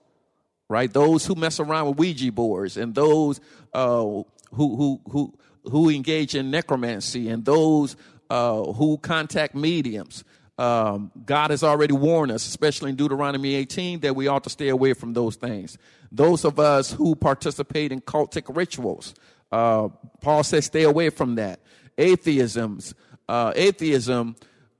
right? 0.67 0.91
Those 0.91 1.27
who 1.27 1.35
mess 1.35 1.59
around 1.59 1.87
with 1.87 1.99
Ouija 1.99 2.31
boards 2.31 2.75
and 2.75 2.95
those 2.95 3.39
uh, 3.75 4.01
who, 4.01 4.25
who, 4.51 5.01
who, 5.11 5.33
who 5.65 5.89
engage 5.89 6.33
in 6.33 6.49
necromancy 6.49 7.29
and 7.29 7.45
those 7.45 7.95
uh, 8.31 8.63
who 8.63 8.97
contact 8.97 9.53
mediums. 9.53 10.23
Um, 10.57 11.11
God 11.23 11.51
has 11.51 11.63
already 11.63 11.93
warned 11.93 12.31
us, 12.31 12.47
especially 12.47 12.89
in 12.89 12.95
Deuteronomy 12.95 13.53
18, 13.53 13.99
that 13.99 14.15
we 14.15 14.27
ought 14.27 14.43
to 14.45 14.49
stay 14.49 14.69
away 14.69 14.93
from 14.93 15.13
those 15.13 15.35
things. 15.35 15.77
Those 16.11 16.45
of 16.45 16.59
us 16.59 16.91
who 16.91 17.15
participate 17.15 17.91
in 17.91 18.01
cultic 18.01 18.55
rituals, 18.55 19.13
uh, 19.51 19.89
Paul 20.21 20.43
says, 20.43 20.65
stay 20.65 20.81
away 20.81 21.11
from 21.11 21.35
that. 21.35 21.59
Atheisms, 21.95 22.95
uh, 23.27 23.53
atheism 23.55 24.35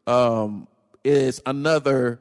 um, 0.06 0.68
is 1.04 1.42
another 1.46 2.20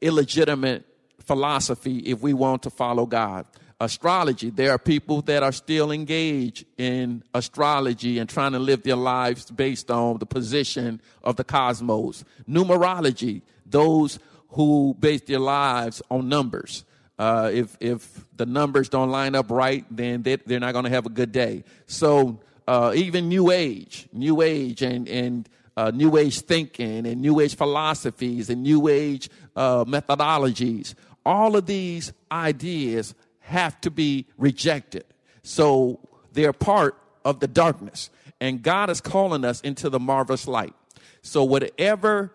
illegitimate 0.00 0.84
philosophy 1.20 1.98
if 1.98 2.20
we 2.20 2.32
want 2.32 2.62
to 2.62 2.70
follow 2.70 3.06
God 3.06 3.46
astrology. 3.80 4.50
There 4.50 4.72
are 4.72 4.78
people 4.78 5.22
that 5.22 5.42
are 5.42 5.52
still 5.52 5.92
engaged 5.92 6.64
in 6.76 7.22
astrology 7.34 8.18
and 8.18 8.28
trying 8.28 8.52
to 8.52 8.58
live 8.58 8.82
their 8.82 8.96
lives 8.96 9.50
based 9.50 9.90
on 9.90 10.18
the 10.18 10.26
position 10.26 11.00
of 11.22 11.36
the 11.36 11.44
cosmos. 11.44 12.24
Numerology, 12.48 13.42
those 13.64 14.18
who 14.50 14.96
base 14.98 15.22
their 15.22 15.38
lives 15.38 16.02
on 16.10 16.28
numbers. 16.28 16.84
Uh, 17.18 17.50
if 17.52 17.76
if 17.80 18.24
the 18.36 18.46
numbers 18.46 18.88
don't 18.88 19.10
line 19.10 19.34
up 19.34 19.50
right, 19.50 19.84
then 19.90 20.22
they, 20.22 20.36
they're 20.36 20.60
not 20.60 20.72
going 20.72 20.84
to 20.84 20.90
have 20.90 21.06
a 21.06 21.10
good 21.10 21.32
day. 21.32 21.64
So 21.86 22.40
uh, 22.66 22.92
even 22.94 23.28
New 23.28 23.50
Age, 23.50 24.08
New 24.12 24.40
Age, 24.42 24.82
and 24.82 25.08
and 25.08 25.48
uh, 25.78 25.92
New 25.94 26.16
Age 26.16 26.40
thinking, 26.40 27.06
and 27.06 27.20
New 27.20 27.38
Age 27.38 27.54
philosophies, 27.54 28.50
and 28.50 28.64
New 28.64 28.88
Age 28.88 29.30
uh, 29.54 29.84
methodologies, 29.84 30.94
all 31.24 31.54
of 31.54 31.66
these 31.66 32.12
ideas 32.32 33.14
have 33.38 33.80
to 33.82 33.90
be 33.90 34.26
rejected. 34.36 35.04
So 35.44 36.00
they're 36.32 36.52
part 36.52 37.00
of 37.24 37.38
the 37.38 37.46
darkness. 37.46 38.10
And 38.40 38.60
God 38.60 38.90
is 38.90 39.00
calling 39.00 39.44
us 39.44 39.60
into 39.60 39.88
the 39.88 40.00
marvelous 40.00 40.48
light. 40.48 40.74
So 41.22 41.44
whatever 41.44 42.34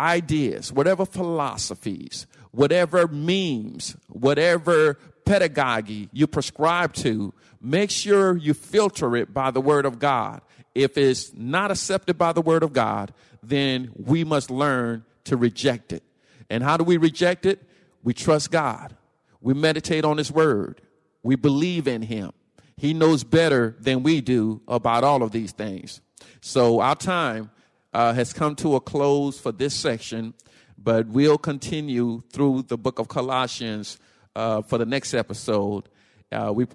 ideas, 0.00 0.72
whatever 0.72 1.06
philosophies, 1.06 2.26
whatever 2.50 3.06
memes, 3.06 3.96
whatever 4.08 4.98
pedagogy 5.32 6.10
you 6.12 6.26
prescribe 6.26 6.92
to, 6.92 7.32
make 7.58 7.90
sure 7.90 8.36
you 8.36 8.52
filter 8.52 9.16
it 9.16 9.32
by 9.32 9.50
the 9.50 9.62
word 9.62 9.86
of 9.86 9.98
God. 9.98 10.42
If 10.74 10.98
it's 10.98 11.32
not 11.32 11.70
accepted 11.70 12.18
by 12.18 12.32
the 12.32 12.42
word 12.42 12.62
of 12.62 12.74
God, 12.74 13.14
then 13.42 13.90
we 13.96 14.24
must 14.24 14.50
learn 14.50 15.06
to 15.24 15.38
reject 15.38 15.94
it. 15.94 16.02
And 16.50 16.62
how 16.62 16.76
do 16.76 16.84
we 16.84 16.98
reject 16.98 17.46
it? 17.46 17.62
We 18.02 18.12
trust 18.12 18.50
God. 18.50 18.94
We 19.40 19.54
meditate 19.54 20.04
on 20.04 20.18
His 20.18 20.30
Word. 20.30 20.82
We 21.22 21.36
believe 21.36 21.88
in 21.88 22.02
Him. 22.02 22.32
He 22.76 22.92
knows 22.92 23.24
better 23.24 23.74
than 23.80 24.02
we 24.02 24.20
do 24.20 24.60
about 24.68 25.02
all 25.02 25.22
of 25.22 25.32
these 25.32 25.52
things. 25.52 26.02
So 26.42 26.80
our 26.80 26.96
time 26.96 27.50
uh, 27.94 28.12
has 28.12 28.34
come 28.34 28.54
to 28.56 28.76
a 28.76 28.80
close 28.80 29.38
for 29.38 29.52
this 29.52 29.72
section, 29.72 30.34
but 30.76 31.06
we'll 31.06 31.38
continue 31.38 32.22
through 32.32 32.64
the 32.68 32.76
book 32.76 32.98
of 32.98 33.08
Colossians 33.08 33.98
uh, 34.36 34.62
for 34.62 34.78
the 34.78 34.86
next 34.86 35.14
episode. 35.14 35.88
Uh, 36.30 36.52
we 36.54 36.66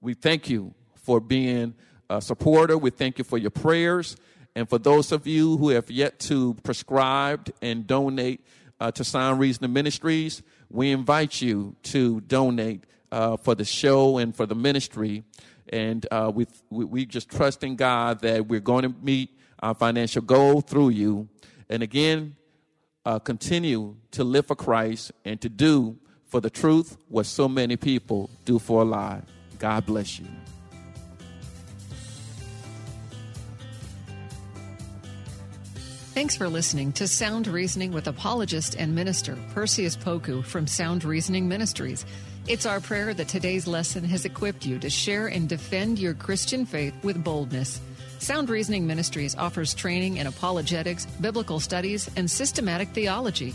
we 0.00 0.14
thank 0.14 0.48
you 0.48 0.74
for 0.94 1.20
being 1.20 1.74
a 2.10 2.20
supporter. 2.20 2.76
We 2.78 2.90
thank 2.90 3.18
you 3.18 3.24
for 3.24 3.38
your 3.38 3.50
prayers, 3.50 4.16
and 4.54 4.68
for 4.68 4.78
those 4.78 5.12
of 5.12 5.26
you 5.26 5.56
who 5.56 5.70
have 5.70 5.90
yet 5.90 6.18
to 6.20 6.54
prescribe 6.62 7.50
and 7.62 7.86
donate 7.86 8.44
uh, 8.80 8.90
to 8.92 9.04
Sound 9.04 9.40
Reason 9.40 9.72
Ministries 9.72 10.42
we 10.74 10.90
invite 10.90 11.40
you 11.40 11.76
to 11.84 12.20
donate 12.22 12.82
uh, 13.12 13.36
for 13.36 13.54
the 13.54 13.64
show 13.64 14.18
and 14.18 14.34
for 14.34 14.44
the 14.44 14.56
ministry. 14.56 15.22
And 15.68 16.04
uh, 16.10 16.32
we, 16.34 16.46
we 16.68 17.06
just 17.06 17.30
trust 17.30 17.62
in 17.62 17.76
God 17.76 18.20
that 18.22 18.48
we're 18.48 18.58
going 18.58 18.82
to 18.82 18.94
meet 19.00 19.38
our 19.60 19.74
financial 19.74 20.22
goal 20.22 20.60
through 20.60 20.88
you. 20.90 21.28
And 21.70 21.82
again, 21.84 22.34
continue 23.22 23.94
to 24.10 24.24
live 24.24 24.46
for 24.46 24.56
Christ 24.56 25.12
and 25.24 25.40
to 25.42 25.48
do 25.48 25.96
for 26.34 26.40
the 26.40 26.50
truth 26.50 26.96
what 27.10 27.26
so 27.26 27.46
many 27.46 27.76
people 27.76 28.28
do 28.44 28.58
for 28.58 28.82
a 28.82 28.84
lie. 28.84 29.22
God 29.60 29.86
bless 29.86 30.18
you. 30.18 30.26
Thanks 36.12 36.34
for 36.34 36.48
listening 36.48 36.90
to 36.94 37.06
Sound 37.06 37.46
Reasoning 37.46 37.92
with 37.92 38.08
apologist 38.08 38.74
and 38.76 38.96
minister 38.96 39.38
Perseus 39.54 39.96
Poku 39.96 40.44
from 40.44 40.66
Sound 40.66 41.04
Reasoning 41.04 41.46
Ministries. 41.46 42.04
It's 42.48 42.66
our 42.66 42.80
prayer 42.80 43.14
that 43.14 43.28
today's 43.28 43.68
lesson 43.68 44.02
has 44.02 44.24
equipped 44.24 44.66
you 44.66 44.80
to 44.80 44.90
share 44.90 45.28
and 45.28 45.48
defend 45.48 46.00
your 46.00 46.14
Christian 46.14 46.66
faith 46.66 46.94
with 47.04 47.22
boldness. 47.22 47.80
Sound 48.18 48.50
Reasoning 48.50 48.88
Ministries 48.88 49.36
offers 49.36 49.72
training 49.72 50.16
in 50.16 50.26
apologetics, 50.26 51.06
biblical 51.20 51.60
studies, 51.60 52.10
and 52.16 52.28
systematic 52.28 52.88
theology. 52.88 53.54